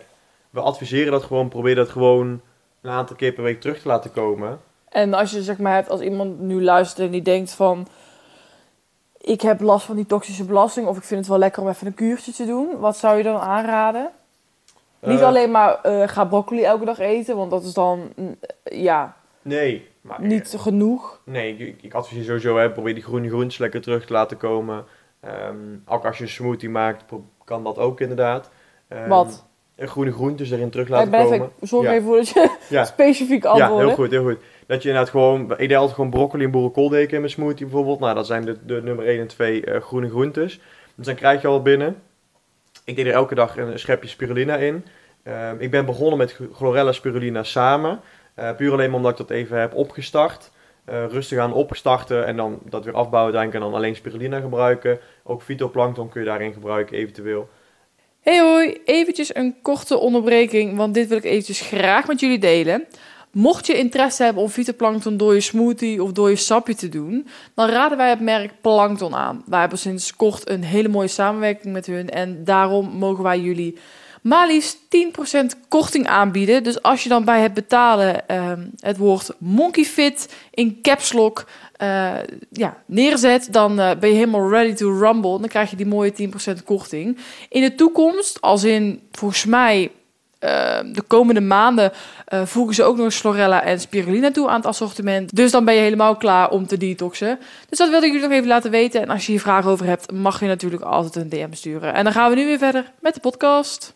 we 0.49 0.59
adviseren 0.59 1.11
dat 1.11 1.23
gewoon. 1.23 1.49
Probeer 1.49 1.75
dat 1.75 1.89
gewoon 1.89 2.41
een 2.81 2.91
aantal 2.91 3.15
keer 3.15 3.31
per 3.31 3.43
week 3.43 3.61
terug 3.61 3.79
te 3.79 3.87
laten 3.87 4.11
komen. 4.11 4.59
En 4.89 5.13
als 5.13 5.31
je 5.31 5.43
zeg 5.43 5.57
maar 5.57 5.73
hebt, 5.73 5.89
als 5.89 6.01
iemand 6.01 6.39
nu 6.39 6.63
luistert 6.63 7.05
en 7.05 7.11
die 7.11 7.21
denkt 7.21 7.51
van... 7.51 7.87
Ik 9.17 9.41
heb 9.41 9.61
last 9.61 9.85
van 9.85 9.95
die 9.95 10.05
toxische 10.05 10.45
belasting 10.45 10.87
of 10.87 10.97
ik 10.97 11.03
vind 11.03 11.19
het 11.19 11.29
wel 11.29 11.37
lekker 11.37 11.61
om 11.61 11.69
even 11.69 11.87
een 11.87 11.93
kuurtje 11.93 12.31
te 12.31 12.45
doen. 12.45 12.79
Wat 12.79 12.97
zou 12.97 13.17
je 13.17 13.23
dan 13.23 13.39
aanraden? 13.39 14.09
Niet 14.99 15.19
Eh, 15.19 15.25
alleen 15.25 15.51
maar 15.51 15.81
eh, 15.81 16.07
ga 16.07 16.25
broccoli 16.25 16.63
elke 16.63 16.85
dag 16.85 16.99
eten, 16.99 17.35
want 17.35 17.51
dat 17.51 17.63
is 17.63 17.73
dan 17.73 18.11
mm, 18.15 18.35
ja, 18.63 19.17
Nee, 19.41 19.87
maar 20.01 20.21
niet 20.21 20.55
genoeg. 20.57 21.19
Nee, 21.23 21.57
ik, 21.57 21.81
ik 21.81 21.93
adviseer 21.93 22.23
sowieso, 22.23 22.57
hè, 22.57 22.71
probeer 22.71 22.93
die 22.93 23.03
groene 23.03 23.27
groentes 23.27 23.57
lekker 23.57 23.81
terug 23.81 24.05
te 24.05 24.13
laten 24.13 24.37
komen. 24.37 24.85
Ehm, 25.19 25.55
ook 25.85 26.05
als 26.05 26.17
je 26.17 26.23
een 26.23 26.29
smoothie 26.29 26.69
maakt, 26.69 27.03
kan 27.43 27.63
dat 27.63 27.77
ook 27.77 27.99
inderdaad. 28.01 28.49
Ehm, 28.87 29.07
Wat? 29.09 29.45
Groene 29.87 30.11
groentes 30.11 30.51
erin 30.51 30.69
terug 30.69 30.85
Ik 30.85 30.91
laten 30.91 31.11
ben 31.11 31.23
komen. 31.25 31.49
zorg 31.61 31.85
Ja. 31.85 31.91
even 31.93 32.03
voor 32.05 32.15
dat 32.15 32.29
je 32.29 32.55
Ja. 32.69 32.83
specifiek 32.85 33.43
Ja, 33.43 33.49
antwoorden. 33.49 33.85
heel 33.87 33.95
goed, 33.95 34.11
heel 34.11 34.23
goed. 34.23 34.37
Dat 34.67 34.81
je 34.81 34.87
inderdaad 34.87 35.11
gewoon, 35.11 35.51
ik 35.51 35.67
deed 35.67 35.75
altijd 35.77 35.95
gewoon 35.95 36.09
broccoli 36.09 36.43
en 36.43 36.51
boerenkooldeeg 36.51 37.09
in 37.09 37.19
mijn 37.19 37.31
smoothie 37.31 37.65
bijvoorbeeld. 37.65 37.99
Nou, 37.99 38.15
dat 38.15 38.25
zijn 38.27 38.45
de, 38.45 38.57
de 38.65 38.81
nummer 38.83 39.05
1 39.07 39.19
en 39.19 39.27
2 39.27 39.63
eh, 39.65 39.81
groene 39.81 40.09
groentes. 40.09 40.59
Dus 40.95 41.05
dan 41.05 41.15
krijg 41.15 41.41
je 41.41 41.47
al 41.47 41.61
binnen. 41.61 42.01
Ik 42.85 42.95
deed 42.95 43.05
er 43.05 43.11
elke 43.13 43.35
dag 43.35 43.57
een 43.57 43.79
schepje 43.79 44.09
spirulina 44.09 44.55
in. 44.55 44.85
Ehm, 45.23 45.55
ik 45.59 45.71
ben 45.71 45.85
begonnen 45.85 46.17
met 46.17 46.31
ch- 46.31 46.55
chlorella 46.55 46.91
spirulina 46.91 47.43
samen. 47.43 47.99
Eh, 48.33 48.55
puur 48.55 48.71
alleen 48.71 48.93
omdat 48.93 49.11
ik 49.11 49.17
dat 49.17 49.29
even 49.29 49.59
heb 49.59 49.75
opgestart. 49.75 50.51
Eh, 50.85 51.05
rustig 51.09 51.39
aan 51.39 51.53
opstarten 51.53 52.25
en 52.25 52.35
dan 52.35 52.59
dat 52.69 52.85
weer 52.85 52.93
afbouwen. 52.93 53.33
Dan 53.33 53.49
kan 53.49 53.61
dan 53.61 53.73
alleen 53.73 53.95
spirulina 53.95 54.39
gebruiken. 54.39 54.99
Ook 55.23 55.41
fytoplankton 55.41 56.09
kun 56.09 56.21
je 56.21 56.27
daarin 56.27 56.53
gebruiken 56.53 56.97
eventueel. 56.97 57.49
Hey 58.19 58.39
hoi, 58.39 58.77
eventjes 58.85 59.35
een 59.35 59.55
korte 59.61 59.97
onderbreking, 59.97 60.75
want 60.75 60.93
dit 60.93 61.07
wil 61.07 61.17
ik 61.17 61.23
eventjes 61.23 61.61
graag 61.61 62.07
met 62.07 62.19
jullie 62.19 62.39
delen. 62.39 62.85
Mocht 63.31 63.65
je 63.67 63.77
interesse 63.77 64.23
hebben 64.23 64.43
om 64.43 64.49
fytoplankton 64.49 65.17
door 65.17 65.33
je 65.33 65.41
smoothie 65.41 66.03
of 66.03 66.11
door 66.11 66.29
je 66.29 66.35
sapje 66.35 66.75
te 66.75 66.89
doen, 66.89 67.27
dan 67.55 67.69
raden 67.69 67.97
wij 67.97 68.09
het 68.09 68.19
merk 68.19 68.51
Plankton 68.61 69.15
aan. 69.15 69.43
Wij 69.45 69.59
hebben 69.59 69.77
sinds 69.77 70.15
kort 70.15 70.49
een 70.49 70.63
hele 70.63 70.87
mooie 70.87 71.07
samenwerking 71.07 71.73
met 71.73 71.85
hun 71.85 72.09
en 72.09 72.43
daarom 72.43 72.89
mogen 72.89 73.23
wij 73.23 73.39
jullie 73.39 73.77
maar 74.21 74.47
liefst 74.47 74.77
10% 74.77 75.67
korting 75.67 76.07
aanbieden. 76.07 76.63
Dus 76.63 76.81
als 76.81 77.03
je 77.03 77.09
dan 77.09 77.25
bij 77.25 77.41
het 77.41 77.53
betalen 77.53 78.27
ehm, 78.27 78.65
het 78.79 78.97
woord 78.97 79.31
monkeyfit 79.37 80.33
in 80.51 80.81
caps 80.81 81.13
lock 81.13 81.45
eh, 81.79 82.15
ja, 82.51 82.77
neerzet, 82.85 83.47
dan 83.51 83.79
eh, 83.79 83.91
ben 83.99 84.09
je 84.09 84.15
helemaal 84.15 84.49
ready 84.49 84.73
to 84.73 84.99
rumble. 84.99 85.39
Dan 85.39 85.47
krijg 85.47 85.69
je 85.69 85.75
die 85.75 85.85
mooie 85.85 86.13
10% 86.57 86.63
korting. 86.65 87.17
In 87.49 87.61
de 87.61 87.75
toekomst, 87.75 88.41
als 88.41 88.63
in 88.63 89.01
volgens 89.11 89.45
mij 89.45 89.91
eh, 90.39 90.79
de 90.91 91.01
komende 91.01 91.41
maanden, 91.41 91.91
voegen 92.43 92.75
ze 92.75 92.83
ook 92.83 92.95
nog 92.95 93.05
eens 93.05 93.19
chlorella 93.19 93.63
en 93.63 93.79
spirulina 93.79 94.31
toe 94.31 94.47
aan 94.47 94.55
het 94.55 94.65
assortiment. 94.65 95.35
Dus 95.35 95.51
dan 95.51 95.65
ben 95.65 95.73
je 95.73 95.81
helemaal 95.81 96.15
klaar 96.15 96.49
om 96.49 96.67
te 96.67 96.77
detoxen. 96.77 97.39
Dus 97.69 97.77
dat 97.77 97.89
wilde 97.89 98.05
ik 98.05 98.11
jullie 98.11 98.27
nog 98.27 98.37
even 98.37 98.47
laten 98.47 98.71
weten. 98.71 99.01
En 99.01 99.09
als 99.09 99.25
je 99.25 99.31
hier 99.31 99.41
vragen 99.41 99.71
over 99.71 99.85
hebt, 99.85 100.11
mag 100.11 100.39
je 100.39 100.45
natuurlijk 100.45 100.81
altijd 100.81 101.15
een 101.15 101.29
DM 101.29 101.53
sturen. 101.53 101.93
En 101.93 102.03
dan 102.03 102.13
gaan 102.13 102.29
we 102.29 102.35
nu 102.35 102.45
weer 102.45 102.57
verder 102.57 102.91
met 103.01 103.13
de 103.13 103.19
podcast. 103.19 103.93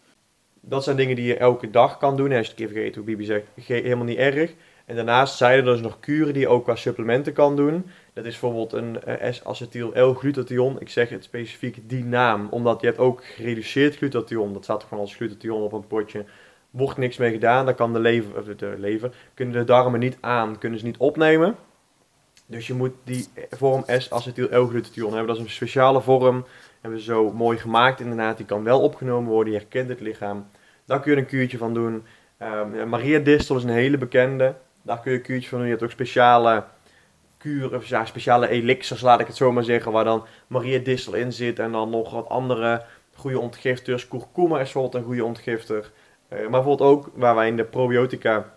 Dat 0.62 0.84
zijn 0.84 0.96
dingen 0.96 1.15
die 1.15 1.26
je 1.26 1.38
elke 1.38 1.69
dag 1.69 1.98
kan 1.98 2.17
doen. 2.17 2.32
En 2.32 2.38
als 2.38 2.46
je 2.46 2.52
het 2.52 2.62
keer 2.62 2.72
vergeet, 2.72 2.96
hoe 2.96 3.04
Bibi 3.04 3.26
zegt, 3.26 3.46
helemaal 3.56 4.06
niet 4.06 4.17
erg. 4.17 4.52
En 4.86 4.96
daarnaast 4.96 5.38
zijn 5.38 5.58
er 5.58 5.63
dus 5.63 5.82
nog 5.82 6.00
kuren 6.00 6.34
die 6.34 6.41
je 6.41 6.48
ook 6.48 6.63
qua 6.63 6.76
supplementen 6.76 7.34
kan 7.34 7.56
doen. 7.56 7.86
Dat 8.13 8.26
is 8.26 8.39
bijvoorbeeld 8.39 8.74
een 8.74 9.04
eh, 9.04 9.32
S-acetyl-L-glutathion. 9.32 10.80
Ik 10.80 10.89
zeg 10.89 11.10
het 11.10 11.24
specifiek 11.24 11.89
die 11.89 12.04
naam, 12.04 12.48
omdat 12.50 12.82
je 12.82 12.88
hebt 12.88 13.00
ook 13.00 13.26
gereduceerd 13.26 13.96
glutathion. 13.96 14.54
Dat 14.54 14.63
staat 14.63 14.84
gewoon 14.84 15.00
als 15.00 15.15
glutathion 15.15 15.62
op 15.62 15.74
een 15.74 15.88
potje. 15.88 16.26
Wordt 16.69 16.98
niks 16.98 17.17
mee 17.17 17.32
gedaan, 17.32 17.65
dan 17.65 17.76
kan 17.76 17.93
de 17.93 18.00
lever, 18.00 18.58
de 18.58 18.76
lever, 18.78 19.12
kunnen 19.34 19.56
de 19.56 19.63
darmen 19.63 20.00
niet 20.00 20.17
aan, 20.19 20.58
kunnen 20.58 20.80
ze 20.80 20.86
niet 20.86 20.98
opnemen. 20.98 21.56
Dus 22.46 22.67
je 22.67 22.74
moet 22.74 22.93
die 23.04 23.28
vorm 23.50 23.84
S-acetyl-L-glutathion 23.88 25.10
hebben. 25.10 25.28
Dat 25.28 25.36
is 25.36 25.43
een 25.43 25.50
speciale 25.50 26.02
vorm. 26.02 26.46
Hebben 26.82 27.00
ze 27.00 27.06
zo 27.06 27.32
mooi 27.32 27.58
gemaakt 27.58 28.00
inderdaad. 28.00 28.38
Die 28.38 28.46
kan 28.46 28.63
wel 28.63 28.82
opgenomen 28.82 29.32
worden, 29.32 29.54
je 29.54 29.60
herkent 29.60 29.89
het 29.89 30.00
lichaam. 30.00 30.48
Daar 30.86 31.00
kun 31.00 31.12
je 31.12 31.17
een 31.17 31.26
kuurtje 31.26 31.58
van 31.58 31.74
doen. 31.74 32.04
Ehm, 32.38 32.89
Maria 32.89 33.19
Distel 33.19 33.56
is 33.56 33.63
een 33.63 33.69
hele 33.69 33.98
bekende. 33.98 34.56
Daar 34.84 35.00
kun 35.00 35.12
je 35.12 35.17
een 35.17 35.24
kuurtje 35.24 35.50
van 35.50 35.58
doen. 35.58 35.67
Je 35.67 35.74
hebt 35.74 35.86
ook 35.86 35.91
speciale 35.91 36.63
kuren, 37.38 37.78
of 37.78 38.08
speciale 38.08 38.48
elixirs, 38.48 39.02
laat 39.02 39.19
ik 39.19 39.28
het 39.28 39.36
zo 39.36 39.52
maar 39.52 39.63
zeggen, 39.63 39.91
waar 39.91 40.04
dan 40.04 40.26
Maria 40.48 40.80
Distel 40.80 41.13
in 41.13 41.34
zit 41.34 41.60
en 41.60 41.72
dan 41.72 41.89
nog 41.89 42.12
wat 42.12 42.30
andere 42.30 42.86
goede 43.15 43.39
ontgifters. 43.39 44.08
Kurkuma 44.08 44.56
is 44.60 44.63
bijvoorbeeld 44.63 44.96
een 44.96 45.04
goede 45.04 45.26
ontgifter. 45.26 45.91
Eh, 46.28 46.39
maar 46.39 46.50
bijvoorbeeld 46.50 46.89
ook, 46.89 47.10
waar 47.13 47.36
wij 47.36 47.48
in 47.48 47.58
de 47.58 47.63
probiotica 47.63 48.54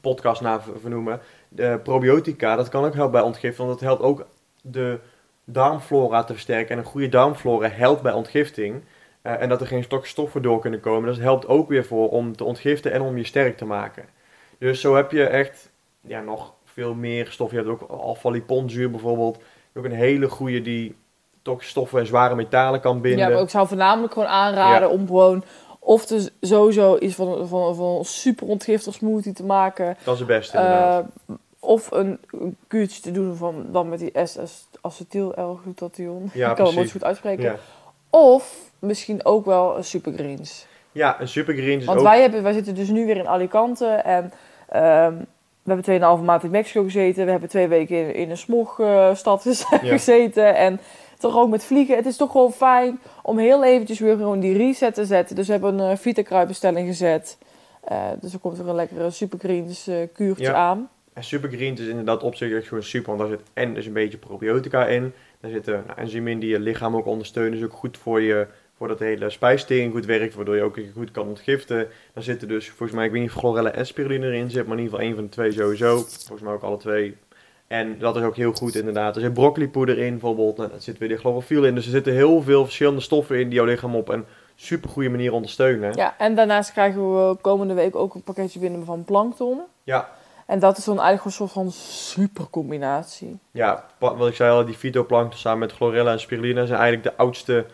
podcast 0.00 0.40
naar 0.40 0.62
ver- 0.62 0.80
vernoemen, 0.80 1.20
de 1.48 1.80
probiotica, 1.82 2.56
dat 2.56 2.68
kan 2.68 2.84
ook 2.84 2.94
helpen 2.94 3.12
bij 3.12 3.20
ontgifting, 3.20 3.68
want 3.68 3.80
dat 3.80 3.88
helpt 3.88 4.02
ook 4.02 4.26
de 4.62 4.98
darmflora 5.44 6.24
te 6.24 6.32
versterken. 6.32 6.70
En 6.70 6.78
een 6.78 6.84
goede 6.84 7.08
darmflora 7.08 7.68
helpt 7.68 8.02
bij 8.02 8.12
ontgifting. 8.12 8.82
Eh, 9.22 9.42
en 9.42 9.48
dat 9.48 9.60
er 9.60 9.66
geen 9.66 9.82
stokstoffen 9.84 10.42
door 10.42 10.60
kunnen 10.60 10.80
komen. 10.80 11.08
Dat 11.08 11.18
helpt 11.18 11.46
ook 11.48 11.68
weer 11.68 11.84
voor 11.84 12.08
om 12.08 12.36
te 12.36 12.44
ontgiften 12.44 12.92
en 12.92 13.00
om 13.00 13.16
je 13.16 13.24
sterk 13.24 13.56
te 13.56 13.64
maken. 13.64 14.04
Dus 14.58 14.80
zo 14.80 14.94
heb 14.94 15.10
je 15.10 15.26
echt 15.26 15.70
ja, 16.00 16.20
nog 16.20 16.52
veel 16.64 16.94
meer 16.94 17.26
stoffen. 17.30 17.58
Je 17.58 17.64
hebt 17.64 17.82
ook 17.82 17.90
alpha-liponzuur 17.90 18.90
bijvoorbeeld. 18.90 19.38
Ook 19.74 19.84
een 19.84 19.92
hele 19.92 20.28
goede 20.28 20.62
die 20.62 20.96
stoffen 21.58 22.00
en 22.00 22.06
zware 22.06 22.34
metalen 22.34 22.80
kan 22.80 23.00
binden. 23.00 23.26
Ja, 23.26 23.34
maar 23.34 23.42
ik 23.42 23.50
zou 23.50 23.68
voornamelijk 23.68 24.12
gewoon 24.12 24.28
aanraden 24.28 24.90
om 24.90 25.06
gewoon... 25.06 25.44
Of 25.78 26.06
dus 26.06 26.30
sowieso 26.40 26.98
iets 26.98 27.14
van, 27.14 27.48
van, 27.48 27.76
van 27.76 27.98
een 27.98 28.04
super 28.04 28.46
ontgiftig 28.46 28.94
smoothie 28.94 29.32
te 29.32 29.44
maken. 29.44 29.96
Dat 30.04 30.14
is 30.14 30.20
het 30.20 30.28
beste 30.28 30.56
inderdaad. 30.56 31.06
Eh, 31.26 31.34
of 31.58 31.90
een, 31.90 32.18
kuurtje 32.66 33.02
te 33.02 33.10
doen 33.10 33.36
van, 33.36 33.66
dan 33.72 33.88
met 33.88 33.98
die 33.98 34.12
S-acetyl-L-glutathion. 34.24 36.30
Ja, 36.32 36.48
ik 36.50 36.56
kan 36.56 36.66
het 36.66 36.74
nooit 36.74 36.74
precies. 36.74 36.92
goed 36.92 37.04
uitspreken. 37.04 37.44
ja. 37.44 37.56
Of 38.10 38.70
misschien 38.78 39.24
ook 39.24 39.44
wel 39.44 39.76
een 39.76 39.84
supergreens. 39.84 40.66
Ja, 40.96 41.20
een 41.20 41.28
supergreen 41.28 41.78
is 41.78 41.84
Want 41.84 41.98
ook... 41.98 42.04
wij, 42.04 42.20
hebben, 42.20 42.42
wij 42.42 42.52
zitten 42.52 42.74
dus 42.74 42.88
nu 42.88 43.06
weer 43.06 43.16
in 43.16 43.28
Alicante. 43.28 43.86
En 43.86 44.32
ehm, 44.68 45.14
we 45.62 45.72
hebben 45.72 46.18
2,5 46.18 46.24
maand 46.24 46.42
in 46.42 46.50
Mexico 46.50 46.82
gezeten. 46.82 47.24
We 47.24 47.30
hebben 47.30 47.48
twee 47.48 47.68
weken 47.68 47.96
in, 47.96 48.14
in 48.14 48.30
een 48.30 48.36
smogstad 48.36 49.68
Ja. 49.70 49.78
gezeten. 49.96 50.56
En 50.56 50.80
toch 51.18 51.36
ook 51.36 51.48
met 51.48 51.64
vliegen. 51.64 51.96
Het 51.96 52.06
is 52.06 52.16
toch 52.16 52.30
gewoon 52.30 52.52
fijn 52.52 53.00
om 53.22 53.38
heel 53.38 53.64
eventjes 53.64 53.98
weer 53.98 54.16
gewoon 54.16 54.40
die 54.40 54.56
reset 54.56 54.94
te 54.94 55.04
zetten. 55.04 55.36
Dus 55.36 55.46
we 55.46 55.52
hebben 55.52 55.78
een 55.78 55.90
uh, 55.90 55.96
Vita-kruipenstelling 55.96 56.88
gezet. 56.88 57.38
Uh, 57.92 58.02
dus 58.20 58.32
er 58.32 58.38
komt 58.38 58.58
er 58.58 58.68
een 58.68 58.74
lekkere 58.74 59.10
supergreens 59.10 59.88
uh, 59.88 59.96
kuurtje 60.12 60.44
Ja. 60.44 60.52
aan. 60.54 60.88
En 61.12 61.24
supergreens 61.24 61.80
is 61.80 61.86
inderdaad 61.86 62.22
op 62.22 62.34
zich 62.34 62.52
echt 62.52 62.68
gewoon 62.68 62.82
super, 62.82 63.16
want 63.16 63.18
daar 63.18 63.38
zit 63.38 63.48
en 63.54 63.74
dus 63.74 63.86
een 63.86 63.92
beetje 63.92 64.18
probiotica 64.18 64.86
in. 64.86 65.12
Daar 65.40 65.50
zitten 65.50 65.82
nou, 65.86 65.98
enzymen 65.98 66.32
in 66.32 66.38
die 66.38 66.50
je 66.50 66.60
lichaam 66.60 66.96
ook 66.96 67.06
ondersteunen. 67.06 67.52
Dus 67.52 67.64
ook 67.64 67.72
goed 67.72 67.98
voor 67.98 68.20
je, 68.20 68.46
voor 68.76 68.88
dat 68.88 68.98
hele 68.98 69.30
spijsvertering 69.30 69.92
goed 69.92 70.06
werkt, 70.06 70.34
waardoor 70.34 70.56
je 70.56 70.62
ook 70.62 70.78
goed 70.94 71.10
kan 71.10 71.26
ontgiften. 71.26 71.88
Daar 72.12 72.22
zitten 72.22 72.48
dus, 72.48 72.68
volgens 72.68 72.92
mij, 72.92 73.06
ik 73.06 73.12
weet 73.12 73.20
niet 73.20 73.30
of 73.30 73.36
chlorella 73.36 73.70
en 73.70 73.86
spiruline 73.86 74.26
erin 74.26 74.50
zit, 74.50 74.66
maar 74.66 74.76
in 74.76 74.82
ieder 74.82 74.98
geval 74.98 75.06
één 75.06 75.14
van 75.14 75.24
de 75.24 75.30
twee 75.30 75.52
sowieso. 75.52 75.96
Volgens 75.96 76.42
mij 76.42 76.52
ook 76.52 76.62
alle 76.62 76.76
twee. 76.76 77.16
En 77.66 77.98
dat 77.98 78.16
is 78.16 78.22
ook 78.22 78.36
heel 78.36 78.52
goed 78.52 78.74
inderdaad. 78.74 79.16
Er 79.16 79.22
zit 79.22 79.34
broccolipoeder 79.34 79.98
in 79.98 80.10
bijvoorbeeld, 80.10 80.56
nou, 80.56 80.70
daar 80.70 80.80
zit 80.80 80.98
weer 80.98 81.08
de 81.08 81.16
chlorofiel 81.16 81.64
in. 81.64 81.74
Dus 81.74 81.84
er 81.84 81.90
zitten 81.90 82.12
heel 82.12 82.42
veel 82.42 82.64
verschillende 82.64 83.00
stoffen 83.00 83.40
in 83.40 83.48
die 83.48 83.54
jouw 83.54 83.66
lichaam 83.66 83.96
op 83.96 84.08
een 84.08 84.24
super 84.54 84.90
goede 84.90 85.08
manier 85.08 85.32
ondersteunen. 85.32 85.92
Ja, 85.94 86.14
en 86.18 86.34
daarnaast 86.34 86.72
krijgen 86.72 87.28
we 87.28 87.36
komende 87.40 87.74
week 87.74 87.96
ook 87.96 88.14
een 88.14 88.22
pakketje 88.22 88.58
binnen 88.58 88.84
van 88.84 89.04
plankton. 89.04 89.60
Ja. 89.82 90.08
En 90.46 90.58
dat 90.58 90.78
is 90.78 90.84
dan 90.84 91.00
eigenlijk 91.00 91.24
een 91.24 91.32
soort 91.32 91.52
van 91.52 91.70
super 91.70 92.46
combinatie. 92.50 93.38
Ja, 93.50 93.84
wat 93.98 94.28
ik 94.28 94.34
zei 94.34 94.50
al, 94.50 94.64
die 94.64 94.74
fytoplankton 94.74 95.38
samen 95.38 95.58
met 95.58 95.72
chlorella 95.72 96.12
en 96.12 96.20
spirulina 96.20 96.66
zijn 96.66 96.78
eigenlijk 96.78 97.16
de 97.16 97.22
oudste 97.22 97.66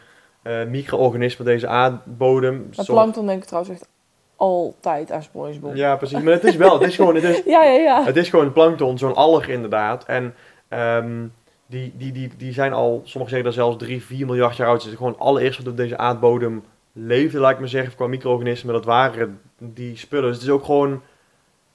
eh 0.42 0.64
micro-organismen 0.64 1.46
deze 1.46 1.66
aardbodem. 1.66 2.66
Soms- 2.70 2.88
plankton 2.88 3.26
denk 3.26 3.42
ik 3.42 3.48
trouwens 3.48 3.74
echt 3.74 3.88
altijd 4.36 5.12
aan 5.12 5.22
SpongeBob. 5.22 5.74
Ja, 5.74 5.96
precies. 5.96 6.20
Maar 6.22 6.32
het 6.32 6.44
is 6.44 6.56
wel, 6.56 6.78
het 6.80 6.88
is 6.88 6.96
gewoon, 6.96 7.14
het 7.14 7.24
is, 7.24 7.42
ja, 7.54 7.64
ja. 7.64 7.72
ja. 7.80 8.04
het 8.04 8.16
is 8.16 8.28
gewoon 8.30 8.52
plankton, 8.52 8.98
zo'n 8.98 9.14
alg 9.14 9.46
inderdaad. 9.46 10.04
En 10.04 10.34
ehm, 10.68 11.26
die, 11.66 11.92
die, 11.96 12.12
die, 12.12 12.30
die 12.36 12.52
zijn 12.52 12.72
al, 12.72 13.00
sommigen 13.04 13.28
zeggen 13.36 13.44
dat 13.44 13.54
zelfs 13.54 13.76
3, 13.76 14.02
4 14.04 14.26
miljard 14.26 14.56
jaar 14.56 14.68
oud. 14.68 14.82
Het 14.82 14.90
is 14.92 14.96
gewoon 14.96 15.18
allereerst 15.18 15.58
wat 15.58 15.68
op 15.68 15.76
deze 15.76 15.96
aardbodem 15.98 16.64
leefde, 16.92 17.38
laat 17.38 17.52
ik 17.52 17.58
maar 17.58 17.68
zeggen, 17.68 17.94
qua 17.94 18.06
micro-organismen. 18.06 18.74
Dat 18.74 18.84
waren 18.84 19.40
die 19.58 19.96
spullen. 19.96 20.26
Dus 20.26 20.34
het 20.36 20.44
is 20.46 20.50
ook 20.52 20.64
gewoon, 20.64 21.02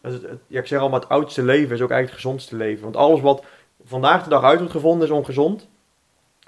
het, 0.01 0.13
het- 0.13 0.39
ja, 0.47 0.59
ik 0.59 0.67
zeg 0.67 0.79
al, 0.79 0.89
maar 0.89 0.99
het 0.99 1.09
oudste 1.09 1.43
leven 1.43 1.75
is 1.75 1.81
ook 1.81 1.91
eigenlijk 1.91 2.09
het 2.09 2.21
gezondste 2.21 2.55
leven. 2.55 2.83
Want 2.83 2.95
alles 2.95 3.21
wat 3.21 3.43
vandaag 3.85 4.23
de 4.23 4.29
dag 4.29 4.43
uit 4.43 4.57
wordt 4.57 4.73
gevonden 4.73 5.07
is 5.07 5.13
ongezond. 5.13 5.67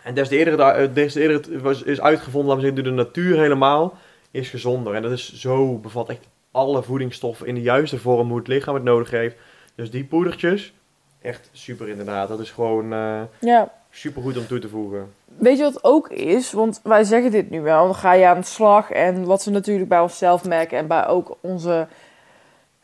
En 0.04 0.14
des 0.14 0.28
te 0.28 0.38
eerder, 0.38 0.94
des 0.94 1.14
te 1.14 1.22
eerder 1.22 1.38
het 1.38 1.62
was, 1.62 1.84
is 1.84 2.02
uitgevonden, 2.02 2.50
laten 2.50 2.64
we 2.64 2.68
zeggen, 2.68 2.84
door 2.84 2.96
de 2.96 3.04
natuur 3.04 3.40
helemaal, 3.40 3.98
is 4.32 4.50
gezonder. 4.50 4.94
En 4.94 5.02
dat 5.02 5.12
is 5.12 5.34
zo, 5.34 5.78
bevat 5.78 6.10
echt 6.10 6.28
alle 6.52 6.84
voedingsstoffen 6.84 7.48
in 7.48 7.56
de 7.56 7.62
juiste 7.62 8.00
vorm 8.00 8.28
hoe 8.28 8.38
het 8.38 8.48
lichaam 8.48 8.74
het 8.74 8.84
nodig 8.84 9.12
heeft. 9.12 9.36
Dus 9.76 9.92
die 9.92 10.04
poedertjes, 10.04 10.74
echt 11.22 11.50
super 11.52 11.90
inderdaad. 11.90 12.28
Dat 12.28 12.40
is 12.40 12.52
gewoon 12.52 12.94
eh, 12.94 13.22
ja. 13.40 13.72
super 13.90 14.22
goed 14.22 14.38
om 14.38 14.48
toe 14.48 14.60
te 14.60 14.70
voegen. 14.70 15.14
Weet 15.26 15.58
je 15.58 15.64
wat 15.64 15.84
ook 15.84 16.10
is? 16.10 16.52
Want 16.52 16.80
wij 16.84 17.04
zeggen 17.04 17.32
dit 17.32 17.50
nu 17.50 17.62
wel. 17.62 17.86
Dan 17.86 17.96
ga 17.96 18.14
je 18.14 18.28
aan 18.28 18.40
de 18.40 18.46
slag. 18.46 18.92
En 18.92 19.26
wat 19.26 19.42
ze 19.42 19.50
natuurlijk 19.50 19.90
bij 19.90 20.00
onszelf 20.00 20.46
merken. 20.46 20.78
En 20.78 20.88
bij 20.88 21.08
ook 21.08 21.38
onze 21.42 21.88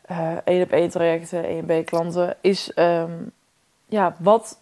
eh 0.02 0.36
1 0.44 0.62
op 0.62 0.70
1 0.70 0.90
trajecten, 0.90 1.44
1 1.44 1.64
B 1.64 1.86
klanten. 1.86 2.36
Is 2.40 2.72
ehm, 2.74 3.12
ja, 3.86 4.16
wat 4.18 4.58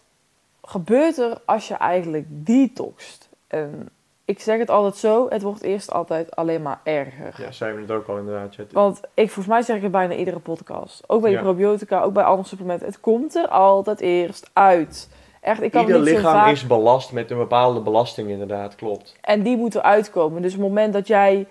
gebeurt 0.65 1.17
er 1.17 1.37
als 1.45 1.67
je 1.67 1.73
eigenlijk 1.73 2.25
detoxt? 2.29 3.29
En 3.47 3.89
ik 4.25 4.39
zeg 4.39 4.57
het 4.57 4.69
altijd 4.69 4.95
zo. 4.95 5.29
Het 5.29 5.41
wordt 5.41 5.61
eerst 5.61 5.91
altijd 5.91 6.35
alleen 6.35 6.61
maar 6.61 6.79
erger. 6.83 7.35
Ja, 7.37 7.51
zijn 7.51 7.75
we 7.75 7.81
het 7.81 7.91
ook 7.91 8.07
al 8.07 8.17
inderdaad. 8.17 8.55
Want 8.71 9.01
ik, 9.13 9.25
volgens 9.25 9.47
mij 9.47 9.61
zeg 9.61 9.75
ik 9.75 9.81
het 9.81 9.91
bijna 9.91 10.13
iedere 10.13 10.39
podcast. 10.39 11.03
Ook 11.07 11.21
bij 11.21 11.31
Ja. 11.31 11.41
probiotica, 11.41 12.01
ook 12.01 12.13
bij 12.13 12.23
andere 12.23 12.47
supplementen. 12.47 12.87
Het 12.87 12.99
komt 12.99 13.35
er 13.35 13.47
altijd 13.47 13.99
eerst 13.99 14.49
uit. 14.53 15.09
Echt, 15.41 15.61
ik 15.61 15.71
kan 15.71 15.81
Ieder 15.81 15.99
niet 15.99 16.07
zo 16.07 16.13
lichaam 16.15 16.33
vaak... 16.33 16.51
is 16.51 16.67
belast 16.67 17.11
met 17.11 17.31
een 17.31 17.37
bepaalde 17.37 17.79
belasting 17.79 18.29
inderdaad, 18.29 18.75
klopt. 18.75 19.15
En 19.21 19.43
die 19.43 19.57
moet 19.57 19.75
eruit 19.75 20.09
komen. 20.09 20.41
Dus 20.41 20.53
op 20.53 20.59
het 20.59 20.67
moment 20.67 20.93
dat 20.93 21.07
jij... 21.07 21.47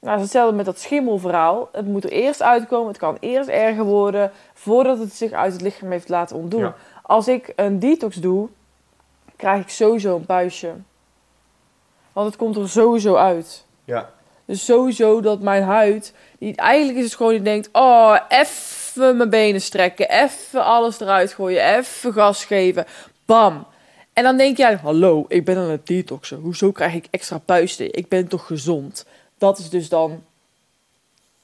Nou, 0.00 0.12
het 0.12 0.22
hetzelfde 0.22 0.56
met 0.56 0.64
dat 0.64 0.78
schimmelverhaal. 0.78 1.68
Het 1.72 1.86
moet 1.86 2.04
er 2.04 2.10
eerst 2.10 2.42
uitkomen. 2.42 2.88
Het 2.88 2.98
kan 2.98 3.16
eerst 3.20 3.48
erger 3.48 3.84
worden. 3.84 4.30
Voordat 4.54 4.98
het 4.98 5.12
zich 5.12 5.32
uit 5.32 5.52
het 5.52 5.62
lichaam 5.62 5.90
heeft 5.90 6.08
laten 6.08 6.36
ontdoen. 6.36 6.60
Ja. 6.60 6.74
Als 7.10 7.28
ik 7.28 7.52
een 7.56 7.78
detox 7.78 8.16
doe, 8.16 8.48
krijg 9.36 9.62
ik 9.62 9.68
sowieso 9.68 10.16
een 10.16 10.26
puistje. 10.26 10.74
Want 12.12 12.26
het 12.26 12.36
komt 12.36 12.56
er 12.56 12.68
sowieso 12.68 13.14
uit. 13.14 13.64
Ja, 13.84 14.10
Dus 14.44 14.64
sowieso 14.64 15.20
dat 15.20 15.40
mijn 15.40 15.62
huid... 15.62 16.14
Die, 16.38 16.56
eigenlijk 16.56 16.98
is 16.98 17.04
het 17.04 17.14
gewoon 17.14 17.32
die 17.32 17.42
denkt... 17.42 17.68
Oh, 17.72 18.18
even 18.28 19.16
mijn 19.16 19.30
benen 19.30 19.60
strekken. 19.60 20.10
Even 20.10 20.64
alles 20.64 21.00
eruit 21.00 21.32
gooien. 21.32 21.76
Even 21.76 22.12
gas 22.12 22.44
geven. 22.44 22.86
Bam. 23.24 23.66
En 24.12 24.22
dan 24.22 24.36
denk 24.36 24.56
jij... 24.56 24.76
Hallo, 24.76 25.24
ik 25.28 25.44
ben 25.44 25.56
aan 25.56 25.70
het 25.70 25.86
detoxen. 25.86 26.40
Hoezo 26.40 26.72
krijg 26.72 26.94
ik 26.94 27.06
extra 27.10 27.38
puisten? 27.38 27.92
Ik 27.92 28.08
ben 28.08 28.28
toch 28.28 28.46
gezond? 28.46 29.06
Dat 29.38 29.58
is 29.58 29.70
dus 29.70 29.88
dan... 29.88 30.24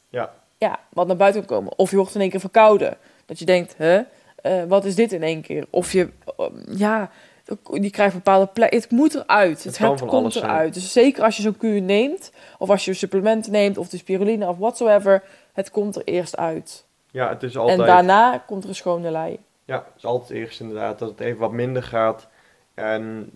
Ja. 0.08 0.32
Ja, 0.58 0.78
wat 0.88 1.06
naar 1.06 1.16
buiten 1.16 1.44
komen. 1.44 1.78
Of 1.78 1.90
je 1.90 1.96
wordt 1.96 2.14
in 2.14 2.20
één 2.20 2.30
keer 2.30 2.40
verkouden. 2.40 2.96
Dat 3.24 3.38
je 3.38 3.44
denkt... 3.44 3.74
Hè? 3.76 4.02
Eh, 4.36 4.62
wat 4.68 4.84
is 4.84 4.94
dit 4.94 5.12
in 5.12 5.22
één 5.22 5.42
keer? 5.42 5.66
Of 5.70 5.92
je... 5.92 6.08
eh, 6.36 6.46
ja... 6.76 7.10
Die 7.70 7.90
krijgt 7.90 8.14
bepaalde 8.14 8.46
plekken. 8.46 8.78
Het 8.80 8.90
moet 8.90 9.14
eruit. 9.14 9.64
Het, 9.64 9.78
het 9.78 10.04
komt 10.04 10.32
zijn. 10.32 10.44
eruit. 10.44 10.74
Dus 10.74 10.92
zeker 10.92 11.22
als 11.24 11.36
je 11.36 11.42
zo'n 11.42 11.56
kuur 11.56 11.82
neemt, 11.82 12.32
of 12.58 12.70
als 12.70 12.84
je 12.84 12.94
supplementen 12.94 13.52
neemt, 13.52 13.78
of 13.78 13.88
de 13.88 13.96
spiruline 13.96 14.48
of 14.48 14.56
whatsoever, 14.58 15.22
het 15.52 15.70
komt 15.70 15.96
er 15.96 16.02
eerst 16.04 16.36
uit. 16.36 16.84
ja 17.10 17.28
het 17.28 17.42
is 17.42 17.56
altijd... 17.56 17.78
En 17.80 17.86
daarna 17.86 18.38
komt 18.46 18.62
er 18.62 18.68
een 18.68 18.74
schone 18.74 19.10
lei. 19.10 19.38
Ja, 19.64 19.74
het 19.76 19.96
is 19.96 20.04
altijd 20.04 20.38
eerst 20.38 20.60
inderdaad 20.60 20.98
dat 20.98 21.08
het 21.10 21.20
even 21.20 21.38
wat 21.40 21.52
minder 21.52 21.82
gaat. 21.82 22.28
En 22.74 23.30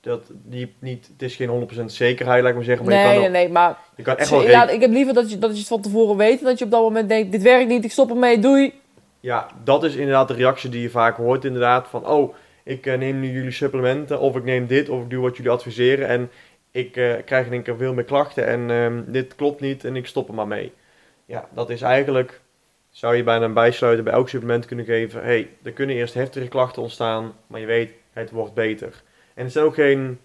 dat 0.00 0.22
die 0.32 0.74
niet, 0.78 1.06
het 1.12 1.22
is 1.22 1.36
geen 1.36 1.68
100% 1.80 1.84
zekerheid, 1.84 2.40
laat 2.40 2.50
ik 2.50 2.56
maar 2.56 2.64
zeggen. 2.64 2.86
Maar 2.86 2.94
je, 2.94 3.00
Nee, 3.00 3.12
kan 3.12 3.20
nee, 3.22 3.30
nee, 3.30 3.48
maar 3.52 3.78
je 3.96 4.02
kan 4.02 4.16
echt 4.16 4.30
wel 4.30 4.42
ja, 4.48 4.68
ik 4.68 4.80
heb 4.80 4.90
liever 4.90 5.14
dat 5.14 5.30
je, 5.30 5.38
dat 5.38 5.50
je 5.52 5.58
het 5.58 5.66
van 5.66 5.80
tevoren 5.80 6.16
weet, 6.16 6.38
en 6.38 6.44
dat 6.44 6.58
je 6.58 6.64
op 6.64 6.70
dat 6.70 6.82
moment 6.82 7.08
denkt, 7.08 7.32
dit 7.32 7.42
werkt 7.42 7.68
niet, 7.68 7.84
ik 7.84 7.92
stop 7.92 8.10
ermee, 8.10 8.38
doei. 8.38 8.82
Ja, 9.24 9.48
dat 9.62 9.84
is 9.84 9.94
inderdaad 9.94 10.28
de 10.28 10.34
reactie 10.34 10.70
die 10.70 10.82
je 10.82 10.90
vaak 10.90 11.16
hoort 11.16 11.44
inderdaad. 11.44 11.88
Van, 11.88 12.06
oh, 12.06 12.34
ik 12.62 12.86
eh, 12.86 12.98
neem 12.98 13.20
nu 13.20 13.30
jullie 13.30 13.50
supplementen, 13.50 14.20
of 14.20 14.36
ik 14.36 14.44
neem 14.44 14.66
dit, 14.66 14.88
of 14.88 15.02
ik 15.02 15.10
doe 15.10 15.22
wat 15.22 15.36
jullie 15.36 15.50
adviseren. 15.50 16.08
En 16.08 16.30
ik 16.70 16.96
eh, 16.96 17.14
krijg 17.24 17.46
in 17.46 17.52
één 17.52 17.62
keer 17.62 17.76
veel 17.76 17.94
meer 17.94 18.04
klachten 18.04 18.46
en 18.46 18.70
ehm, 18.70 19.02
dit 19.06 19.34
klopt 19.34 19.60
niet 19.60 19.84
en 19.84 19.96
ik 19.96 20.06
stop 20.06 20.28
er 20.28 20.34
maar 20.34 20.46
mee. 20.46 20.72
Ja, 21.24 21.48
dat 21.54 21.70
is 21.70 21.82
eigenlijk, 21.82 22.40
zou 22.90 23.16
je 23.16 23.22
bijna 23.22 23.44
een 23.44 23.52
bijsluiten 23.52 24.04
bij 24.04 24.12
elk 24.12 24.28
supplement 24.28 24.66
kunnen 24.66 24.84
geven. 24.84 25.22
hey, 25.22 25.50
er 25.62 25.72
kunnen 25.72 25.96
eerst 25.96 26.14
heftige 26.14 26.48
klachten 26.48 26.82
ontstaan, 26.82 27.32
maar 27.46 27.60
je 27.60 27.66
weet, 27.66 27.90
het 28.12 28.30
wordt 28.30 28.54
beter. 28.54 29.02
En 29.34 29.44
het 29.44 29.52
zijn 29.52 29.64
ook 29.64 29.74
geen, 29.74 30.20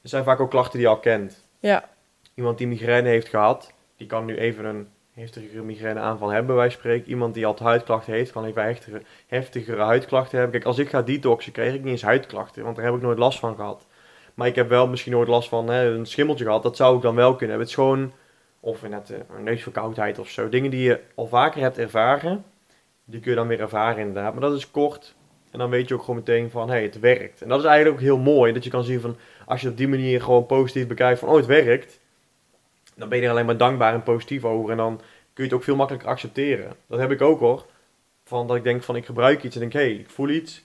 het 0.00 0.10
zijn 0.10 0.24
vaak 0.24 0.40
ook 0.40 0.50
klachten 0.50 0.78
die 0.78 0.88
je 0.88 0.94
al 0.94 1.00
kent. 1.00 1.48
Ja, 1.60 1.88
Iemand 2.34 2.58
die 2.58 2.66
migraine 2.66 3.08
heeft 3.08 3.28
gehad, 3.28 3.72
die 3.96 4.06
kan 4.06 4.24
nu 4.24 4.36
even 4.36 4.64
een 4.64 4.88
heftigere 5.16 5.62
migraineaanval 5.62 6.28
hebben, 6.28 6.56
wij 6.56 6.70
spreken. 6.70 7.08
Iemand 7.08 7.34
die 7.34 7.46
al 7.46 7.56
huidklachten 7.58 8.12
heeft, 8.12 8.32
kan 8.32 8.44
even 8.44 8.62
heftigere, 8.62 9.02
heftigere 9.26 9.82
huidklachten 9.82 10.38
hebben. 10.38 10.54
Kijk, 10.54 10.64
als 10.64 10.78
ik 10.78 10.88
ga 10.88 11.02
detoxen, 11.02 11.52
krijg 11.52 11.74
ik 11.74 11.82
niet 11.82 11.92
eens 11.92 12.02
huidklachten, 12.02 12.62
want 12.62 12.76
daar 12.76 12.84
heb 12.84 12.94
ik 12.94 13.02
nooit 13.02 13.18
last 13.18 13.38
van 13.38 13.54
gehad. 13.54 13.86
Maar 14.34 14.46
ik 14.46 14.54
heb 14.54 14.68
wel 14.68 14.88
misschien 14.88 15.12
nooit 15.12 15.28
last 15.28 15.48
van 15.48 15.68
hè, 15.68 15.90
een 15.90 16.06
schimmeltje 16.06 16.44
gehad, 16.44 16.62
dat 16.62 16.76
zou 16.76 16.96
ik 16.96 17.02
dan 17.02 17.14
wel 17.14 17.36
kunnen 17.36 17.48
hebben. 17.48 17.58
Het 17.58 17.68
is 17.68 17.84
gewoon, 17.84 18.12
of 18.60 18.88
net 18.88 19.10
eh, 19.10 19.18
een 19.36 19.44
neusverkoudheid 19.44 20.18
of 20.18 20.28
zo. 20.28 20.48
Dingen 20.48 20.70
die 20.70 20.82
je 20.82 21.00
al 21.14 21.26
vaker 21.26 21.60
hebt 21.60 21.78
ervaren, 21.78 22.44
die 23.04 23.20
kun 23.20 23.30
je 23.30 23.36
dan 23.36 23.48
weer 23.48 23.60
ervaren 23.60 23.98
inderdaad. 23.98 24.32
Maar 24.32 24.42
dat 24.42 24.56
is 24.56 24.70
kort. 24.70 25.14
En 25.50 25.58
dan 25.58 25.70
weet 25.70 25.88
je 25.88 25.94
ook 25.94 26.00
gewoon 26.00 26.16
meteen 26.16 26.50
van, 26.50 26.68
hé, 26.68 26.74
hey, 26.74 26.82
het 26.82 27.00
werkt. 27.00 27.42
En 27.42 27.48
dat 27.48 27.58
is 27.58 27.64
eigenlijk 27.64 27.96
ook 27.96 28.02
heel 28.02 28.18
mooi, 28.18 28.52
dat 28.52 28.64
je 28.64 28.70
kan 28.70 28.84
zien 28.84 29.00
van, 29.00 29.16
als 29.46 29.60
je 29.60 29.68
op 29.68 29.76
die 29.76 29.88
manier 29.88 30.22
gewoon 30.22 30.46
positief 30.46 30.86
bekijkt 30.86 31.18
van, 31.18 31.28
oh, 31.28 31.36
het 31.36 31.46
werkt 31.46 32.00
dan 32.96 33.08
ben 33.08 33.18
je 33.18 33.24
er 33.24 33.30
alleen 33.30 33.46
maar 33.46 33.56
dankbaar 33.56 33.94
en 33.94 34.02
positief 34.02 34.44
over. 34.44 34.70
En 34.70 34.76
dan 34.76 34.96
kun 35.32 35.44
je 35.44 35.50
het 35.50 35.52
ook 35.52 35.64
veel 35.64 35.76
makkelijker 35.76 36.10
accepteren. 36.10 36.72
Dat 36.86 36.98
heb 36.98 37.10
ik 37.10 37.20
ook 37.20 37.40
hoor. 37.40 37.66
Van 38.24 38.46
dat 38.46 38.56
ik 38.56 38.62
denk 38.62 38.82
van 38.82 38.96
ik 38.96 39.06
gebruik 39.06 39.42
iets 39.42 39.54
en 39.54 39.60
denk 39.60 39.72
hé, 39.72 39.80
hey, 39.80 39.92
ik 39.92 40.10
voel 40.10 40.28
iets. 40.28 40.64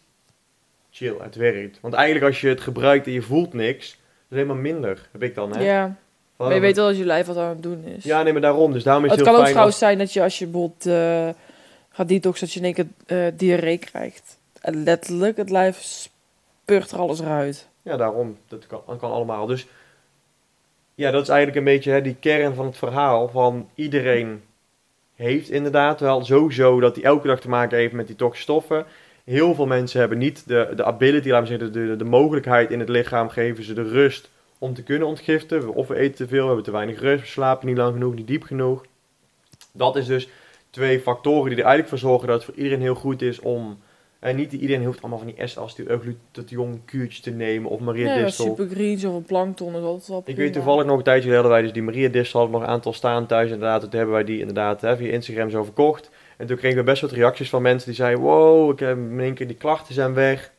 Chill, 0.91 1.15
het 1.19 1.35
werkt. 1.35 1.79
Want 1.81 1.93
eigenlijk 1.93 2.25
als 2.25 2.41
je 2.41 2.47
het 2.47 2.61
gebruikt 2.61 3.05
en 3.05 3.11
je 3.11 3.21
voelt 3.21 3.53
niks, 3.53 3.87
is 4.29 4.35
helemaal 4.35 4.55
minder. 4.55 5.09
Heb 5.11 5.23
ik 5.23 5.35
dan 5.35 5.55
hè. 5.55 5.63
ja. 5.63 5.95
Van, 6.35 6.45
maar 6.45 6.55
je 6.55 6.61
weet 6.61 6.75
wel 6.75 6.87
dat 6.87 6.97
je 6.97 7.05
lijf 7.05 7.25
wat 7.25 7.37
aan 7.37 7.49
het 7.49 7.63
doen 7.63 7.83
is. 7.83 8.03
Ja, 8.03 8.23
nee, 8.23 8.31
maar 8.31 8.41
daarom. 8.41 8.73
Dus 8.73 8.83
daarom 8.83 9.03
is 9.03 9.09
het, 9.09 9.19
het 9.19 9.27
heel 9.27 9.37
kan 9.37 9.45
ook 9.45 9.51
trouwens 9.51 9.77
zijn 9.77 9.97
dat 9.97 10.13
je 10.13 10.21
als 10.21 10.39
je 10.39 10.47
bijvoorbeeld 10.47 10.85
eh, 10.85 11.29
gaat 11.89 12.07
detoxen, 12.07 12.45
dat 12.45 12.53
je 12.53 12.59
in 12.59 12.65
één 12.65 12.73
keer 12.73 12.87
eh, 13.05 13.33
diarree 13.37 13.77
krijgt. 13.77 14.37
En 14.61 14.83
letterlijk, 14.83 15.37
het 15.37 15.49
lijf 15.49 15.81
spurt 15.81 16.91
er 16.91 16.99
alles 16.99 17.19
eruit. 17.19 17.67
Ja, 17.81 17.97
daarom. 17.97 18.37
Dat 18.47 18.67
kan, 18.67 18.81
dat 18.87 18.99
kan 18.99 19.11
allemaal. 19.11 19.45
Dus 19.45 19.67
ja, 21.01 21.11
dat 21.11 21.21
is 21.21 21.29
eigenlijk 21.29 21.57
een 21.57 21.73
beetje 21.73 21.91
hè, 21.91 22.01
die 22.01 22.15
kern 22.19 22.55
van 22.55 22.65
het 22.65 22.77
verhaal. 22.77 23.27
Van 23.27 23.69
iedereen 23.75 24.41
heeft 25.15 25.49
inderdaad 25.49 25.99
wel 25.99 26.25
sowieso 26.25 26.79
dat 26.79 26.95
hij 26.95 27.03
elke 27.03 27.27
dag 27.27 27.39
te 27.39 27.49
maken 27.49 27.77
heeft 27.77 27.93
met 27.93 28.07
die 28.07 28.15
toxische 28.15 28.51
stoffen. 28.51 28.85
Heel 29.23 29.55
veel 29.55 29.65
mensen 29.65 29.99
hebben 29.99 30.17
niet 30.17 30.47
de, 30.47 30.73
de 30.75 30.83
ability, 30.83 31.29
laten 31.29 31.43
we 31.43 31.57
zeggen, 31.57 31.73
de, 31.73 31.87
de, 31.87 31.95
de 31.95 32.09
mogelijkheid 32.09 32.71
in 32.71 32.79
het 32.79 32.89
lichaam, 32.89 33.29
geven 33.29 33.63
ze 33.63 33.73
de 33.73 33.83
rust 33.83 34.29
om 34.57 34.73
te 34.73 34.83
kunnen 34.83 35.07
ontgiften. 35.07 35.73
Of 35.73 35.87
we 35.87 35.95
eten 35.95 36.15
te 36.15 36.27
veel, 36.27 36.41
we 36.41 36.45
hebben 36.45 36.63
te 36.63 36.71
weinig 36.71 36.99
rust, 36.99 37.21
we 37.21 37.27
slapen 37.27 37.67
niet 37.67 37.77
lang 37.77 37.93
genoeg, 37.93 38.15
niet 38.15 38.27
diep 38.27 38.43
genoeg. 38.43 38.85
Dat 39.71 39.95
is 39.95 40.05
dus 40.05 40.29
twee 40.69 40.99
factoren 40.99 41.49
die 41.49 41.59
er 41.59 41.65
eigenlijk 41.65 41.89
voor 41.89 42.09
zorgen 42.09 42.27
dat 42.27 42.35
het 42.35 42.45
voor 42.45 42.55
iedereen 42.55 42.81
heel 42.81 42.95
goed 42.95 43.21
is 43.21 43.39
om 43.39 43.79
En 44.21 44.35
niet 44.35 44.51
iedereen 44.53 44.85
hoeft 44.85 45.01
allemaal 45.01 45.19
van 45.19 45.27
die 45.35 45.47
S-acetyl 45.47 46.79
kuurtjes 46.85 47.19
te 47.21 47.31
nemen 47.31 47.69
of 47.69 47.79
Maria 47.79 48.15
Ja, 48.15 48.23
Distel. 48.23 48.45
supergreens 48.45 49.03
of 49.05 49.13
een 49.13 49.23
plankton 49.23 49.75
is 49.75 49.81
altijd 49.81 50.07
wel 50.07 50.17
Ik 50.17 50.23
prima. 50.23 50.39
weet 50.39 50.53
toevallig 50.53 50.85
nog 50.85 50.97
een 50.97 51.03
tijdje 51.03 51.21
geleden 51.29 51.41
hadden 51.43 51.51
wij 51.51 51.61
dus 51.61 51.73
die 51.73 51.83
Maria 51.83 52.09
Distel 52.09 52.39
hadden 52.39 52.59
nog 52.59 52.67
een 52.67 52.73
aantal 52.73 52.93
staan 52.93 53.25
thuis 53.25 53.51
inderdaad. 53.51 53.81
Toen 53.81 53.89
hebben 53.91 54.11
wij 54.15 54.23
die 54.23 54.39
inderdaad 54.39 54.81
hè, 54.81 54.97
via 54.97 55.11
Instagram 55.11 55.49
zo 55.49 55.63
verkocht. 55.63 56.09
En 56.37 56.47
toen 56.47 56.57
kregen 56.57 56.77
we 56.77 56.83
best 56.83 57.01
wat 57.01 57.11
reacties 57.11 57.49
van 57.49 57.61
mensen 57.61 57.87
die 57.87 57.95
zeiden, 57.97 58.23
wow, 58.23 58.71
ik 58.71 58.79
heb 58.79 58.97
in 58.97 59.19
één 59.19 59.33
keer 59.33 59.47
die 59.47 59.55
klachten 59.55 59.93
zijn 59.93 60.13
weg. 60.13 60.51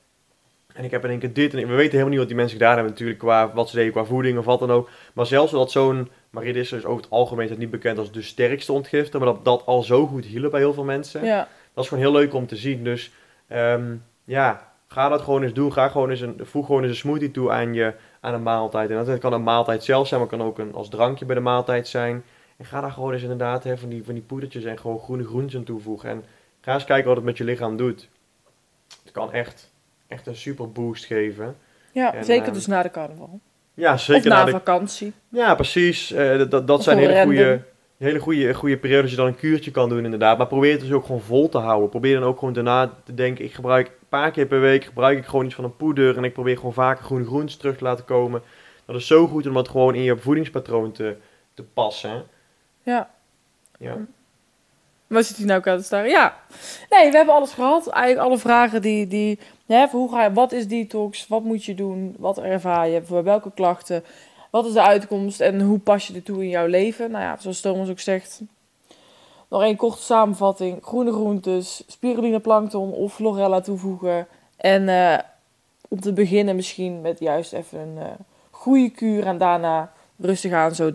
En 0.74 0.84
ik 0.84 0.90
heb 0.90 1.04
in 1.04 1.10
één 1.10 1.18
keer 1.18 1.32
dit. 1.32 1.54
En 1.54 1.60
we 1.60 1.66
weten 1.74 1.90
helemaal 1.90 2.08
niet 2.08 2.18
wat 2.18 2.28
die 2.28 2.36
mensen 2.36 2.56
gedaan 2.58 2.74
hebben 2.74 2.92
natuurlijk 2.92 3.18
qua 3.18 3.52
wat 3.54 3.68
ze 3.70 3.76
deden 3.76 3.92
qua 3.92 4.04
voeding 4.04 4.38
of 4.38 4.44
wat 4.44 4.58
dan 4.58 4.70
ook. 4.70 4.90
Maar 5.14 5.26
zelfs 5.26 5.52
dat 5.52 5.70
zo'n 5.70 6.08
Maria 6.30 6.52
Distel 6.52 6.78
is 6.78 6.84
over 6.84 7.02
het 7.02 7.10
algemeen 7.10 7.48
is 7.50 7.56
niet 7.56 7.70
bekend 7.70 7.98
als 7.98 8.12
de 8.12 8.22
sterkste 8.22 8.72
ontgifter. 8.72 9.20
Maar 9.20 9.28
dat 9.34 9.44
dat 9.44 9.62
al 9.66 9.82
zo 9.82 10.06
goed 10.06 10.24
hielp 10.24 10.50
bij 10.50 10.60
heel 10.60 10.74
veel 10.74 10.84
mensen. 10.84 11.24
Ja, 11.24 11.48
Dat 11.74 11.84
is 11.84 11.90
gewoon 11.90 12.04
heel 12.04 12.12
leuk 12.12 12.34
om 12.34 12.46
te 12.46 12.56
zien. 12.56 12.84
Dus 12.84 13.12
ehm, 13.52 13.94
ja, 14.24 14.72
ga 14.88 15.08
dat 15.08 15.20
gewoon 15.20 15.42
eens 15.42 15.52
doen. 15.52 15.72
Ga 15.72 15.88
gewoon 15.88 16.10
eens 16.10 16.20
een, 16.20 16.40
voeg 16.42 16.66
gewoon 16.66 16.82
eens 16.82 16.90
een 16.90 16.96
smoothie 16.96 17.30
toe 17.30 17.50
aan, 17.50 17.74
je, 17.74 17.94
aan 18.20 18.34
een 18.34 18.42
maaltijd. 18.42 18.90
En 18.90 19.04
dat 19.04 19.18
kan 19.18 19.32
een 19.32 19.42
maaltijd 19.42 19.84
zelf 19.84 20.06
zijn, 20.08 20.20
maar 20.20 20.28
kan 20.28 20.42
ook 20.42 20.58
een, 20.58 20.74
als 20.74 20.88
drankje 20.88 21.24
bij 21.24 21.34
de 21.34 21.40
maaltijd 21.40 21.88
zijn. 21.88 22.24
En 22.56 22.64
ga 22.64 22.80
daar 22.80 22.90
gewoon 22.90 23.12
eens 23.12 23.22
inderdaad 23.22 23.64
hè, 23.64 23.78
van, 23.78 23.88
die, 23.88 24.04
van 24.04 24.14
die 24.14 24.22
poedertjes 24.22 24.64
en 24.64 24.78
gewoon 24.78 24.98
groene 24.98 25.24
groentjes 25.24 25.56
aan 25.60 25.66
toevoegen. 25.66 26.10
En 26.10 26.24
ga 26.60 26.74
eens 26.74 26.84
kijken 26.84 27.06
wat 27.06 27.16
het 27.16 27.24
met 27.24 27.36
je 27.38 27.44
lichaam 27.44 27.76
doet. 27.76 28.08
Het 29.02 29.12
kan 29.12 29.32
echt, 29.32 29.72
echt 30.08 30.26
een 30.26 30.36
super 30.36 30.72
boost 30.72 31.04
geven. 31.04 31.56
ja 31.92 32.14
En, 32.14 32.24
zeker 32.24 32.44
ehm, 32.44 32.52
dus 32.54 32.66
na 32.66 32.82
de 32.82 32.90
carnaval. 32.90 33.40
Ja, 33.74 33.92
Of 33.92 34.00
zeker 34.00 34.28
na 34.30 34.36
na 34.38 34.44
de 34.44 34.50
vakantie. 34.50 35.12
ja, 35.28 35.54
precies. 35.54 36.12
Eh, 36.12 36.38
dat- 36.38 36.50
dat, 36.50 36.70
Of 36.70 36.82
zijn 36.82 36.98
hele 36.98 37.22
goede, 37.22 37.62
hele 38.02 38.18
goede, 38.18 38.54
goede 38.54 38.78
periodes 38.78 39.02
dat 39.02 39.10
je 39.10 39.16
dan 39.16 39.26
een 39.26 39.36
kuurtje 39.36 39.70
kan 39.70 39.88
doen 39.88 40.04
inderdaad. 40.04 40.38
Maar 40.38 40.46
probeer 40.46 40.72
het 40.72 40.80
dus 40.80 40.92
ook 40.92 41.04
gewoon 41.04 41.20
vol 41.20 41.48
te 41.48 41.58
houden. 41.58 41.88
Probeer 41.88 42.14
dan 42.20 42.28
ook 42.28 42.38
gewoon 42.38 42.54
daarna 42.54 42.92
te 43.04 43.14
denken, 43.14 43.44
ik 43.44 43.52
gebruik 43.52 43.86
een 43.86 44.08
paar 44.08 44.30
keer 44.30 44.46
per 44.46 44.60
week 44.60 44.84
gebruik 44.84 45.18
ik 45.18 45.24
gewoon 45.24 45.44
iets 45.44 45.54
van 45.54 45.64
een 45.64 45.76
poeder. 45.76 46.16
En 46.16 46.24
ik 46.24 46.32
probeer 46.32 46.56
gewoon 46.56 46.72
vaker 46.72 47.04
groene 47.04 47.24
groentes 47.24 47.56
terug 47.56 47.76
te 47.76 47.84
laten 47.84 48.04
komen. 48.04 48.42
Dat 48.84 48.96
is 48.96 49.06
zo 49.06 49.26
goed 49.26 49.46
om 49.46 49.54
dat 49.54 49.68
gewoon 49.68 49.94
in 49.94 50.02
je 50.02 50.16
voedingspatroon 50.16 50.92
te, 50.92 51.16
te 51.54 51.62
passen. 51.62 52.24
Ja. 52.82 53.10
Ja. 53.78 53.96
Waar 55.06 55.24
zit 55.24 55.36
hij 55.36 55.46
nou 55.46 55.68
aan 55.68 55.78
te 55.78 55.84
staren? 55.84 56.10
Ja. 56.10 56.36
Nee, 56.90 57.10
we 57.10 57.16
hebben 57.16 57.34
alles 57.34 57.52
gehad. 57.52 57.88
Eigenlijk 57.88 58.26
alle 58.26 58.38
vragen 58.38 58.82
die... 58.82 59.06
die 59.06 59.38
hè, 59.66 59.86
hoe 59.90 60.10
ga 60.10 60.24
je, 60.24 60.32
wat 60.32 60.52
is 60.52 60.68
detox? 60.68 61.28
Wat 61.28 61.42
moet 61.42 61.64
je 61.64 61.74
doen? 61.74 62.14
Wat 62.18 62.38
ervaar 62.38 62.88
je? 62.88 63.02
Voor 63.02 63.24
welke 63.24 63.50
klachten? 63.54 64.04
Wat 64.52 64.66
is 64.66 64.72
de 64.72 64.82
uitkomst? 64.82 65.40
En 65.40 65.60
hoe 65.60 65.78
pas 65.78 66.06
je 66.06 66.12
dit 66.12 66.24
toe 66.24 66.42
in 66.42 66.48
jouw 66.48 66.66
leven? 66.66 67.10
Nou 67.10 67.22
ja, 67.22 67.36
zoals 67.40 67.60
Thomas 67.60 67.88
ook 67.88 68.00
zegt... 68.00 68.40
Nog 69.48 69.62
één 69.62 69.76
korte 69.76 70.02
samenvatting. 70.02 70.78
Groene 70.82 71.12
groentes, 71.12 71.82
spiruline 71.86 72.40
plankton 72.40 72.92
of 72.92 73.14
chlorella 73.14 73.60
toevoegen. 73.60 74.26
En 74.56 74.88
eh, 74.88 75.18
om 75.88 76.00
te 76.00 76.12
beginnen 76.12 76.56
misschien 76.56 77.00
met 77.00 77.18
juist 77.18 77.52
even 77.52 77.78
een 77.78 77.98
eh, 77.98 78.06
goede 78.50 78.90
kuur. 78.90 79.26
En 79.26 79.38
daarna 79.38 79.92
rustig 80.16 80.52
aan 80.52 80.74
zo 80.74 80.92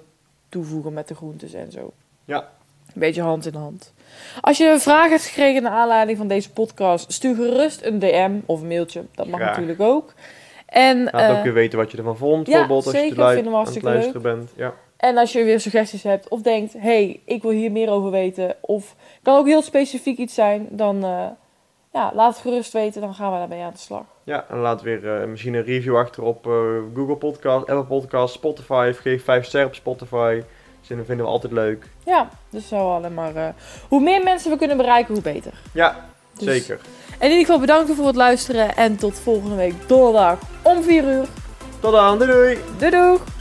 toevoegen 0.49 0.93
met 0.93 1.07
de 1.07 1.15
groentes 1.15 1.53
en 1.53 1.71
zo. 1.71 1.93
Ja. 2.25 2.49
Een 2.87 3.01
beetje 3.01 3.21
hand 3.21 3.45
in 3.45 3.55
hand. 3.55 3.93
Als 4.41 4.57
je 4.57 4.69
een 4.69 4.79
vraag 4.79 5.09
hebt 5.09 5.25
gekregen 5.25 5.61
naar 5.61 5.71
aanleiding 5.71 6.17
van 6.17 6.27
deze 6.27 6.51
podcast, 6.51 7.11
stuur 7.13 7.35
gerust 7.35 7.81
een 7.81 7.99
DM 7.99 8.39
of 8.45 8.61
een 8.61 8.67
mailtje. 8.67 9.05
Dat 9.15 9.27
mag 9.27 9.39
Graag. 9.39 9.49
natuurlijk 9.49 9.81
ook. 9.81 10.13
En, 10.67 11.03
Laat 11.03 11.31
eh, 11.31 11.37
ook 11.37 11.43
weer 11.43 11.53
weten 11.53 11.77
wat 11.77 11.91
je 11.91 11.97
ervan 11.97 12.17
vond. 12.17 12.47
ja, 12.47 12.51
bijvoorbeeld 12.53 12.85
als 12.85 12.93
je 12.93 12.99
zeker, 12.99 13.15
te 13.15 13.49
we 13.49 13.55
aan 13.55 13.65
het 13.65 13.81
luisteren 13.81 14.21
bent. 14.21 14.51
Ja. 14.55 14.73
en 14.97 15.17
als 15.17 15.31
je 15.31 15.43
weer 15.43 15.59
suggesties 15.59 16.03
hebt 16.03 16.27
of 16.29 16.41
denkt, 16.41 16.73
hey, 16.77 17.19
ik 17.25 17.41
wil 17.41 17.51
hier 17.51 17.71
meer 17.71 17.89
over 17.89 18.11
weten. 18.11 18.55
Of 18.61 18.95
kan 19.21 19.37
ook 19.37 19.45
heel 19.45 19.61
specifiek 19.61 20.17
iets 20.17 20.33
zijn, 20.33 20.67
dan 20.69 21.03
eh, 21.03 21.25
ja, 21.93 22.11
laat 22.13 22.33
het 22.33 22.41
gerust 22.41 22.73
weten. 22.73 23.01
Dan 23.01 23.13
gaan 23.13 23.31
we 23.31 23.37
daarmee 23.37 23.61
aan 23.63 23.71
de 23.71 23.77
slag. 23.77 24.03
ja, 24.23 24.45
en 24.49 24.57
laat 24.57 24.81
weer 24.81 25.19
eh, 25.21 25.27
misschien 25.27 25.53
een 25.53 25.63
review 25.63 25.97
achter 25.97 26.23
op 26.23 26.47
eh, 26.47 26.53
Google 26.95 27.15
Podcast, 27.15 27.69
Apple 27.69 27.83
Podcast, 27.83 28.33
Spotify. 28.33 28.91
Geef 28.95 29.23
5 29.23 29.45
sterren 29.45 29.69
op 29.69 29.75
Spotify. 29.75 30.41
Dat 30.95 31.05
vinden 31.05 31.25
we 31.25 31.31
altijd 31.31 31.53
leuk. 31.53 31.89
Ja, 32.05 32.29
dus 32.49 32.67
zo 32.67 33.01
eh, 33.01 33.47
hoe 33.87 34.01
meer 34.01 34.23
mensen 34.23 34.51
we 34.51 34.57
kunnen 34.57 34.77
bereiken, 34.77 35.13
hoe 35.13 35.23
beter. 35.23 35.53
Ja, 35.73 36.05
Dus- 36.33 36.43
zeker. 36.43 36.79
En 37.17 37.25
in 37.25 37.37
ieder 37.37 37.45
geval 37.45 37.59
bedankt 37.59 37.95
voor 37.95 38.07
het 38.07 38.15
luisteren. 38.15 38.75
En 38.75 38.95
tot 38.95 39.19
volgende 39.19 39.55
week 39.55 39.73
donderdag 39.87 40.39
om 40.61 40.83
4 40.83 41.03
uur. 41.03 41.25
Tot 41.79 41.91
dan, 41.91 42.17
doei 42.17 42.31
doei! 42.31 42.57
Doei 42.77 42.91
doei! 42.91 43.36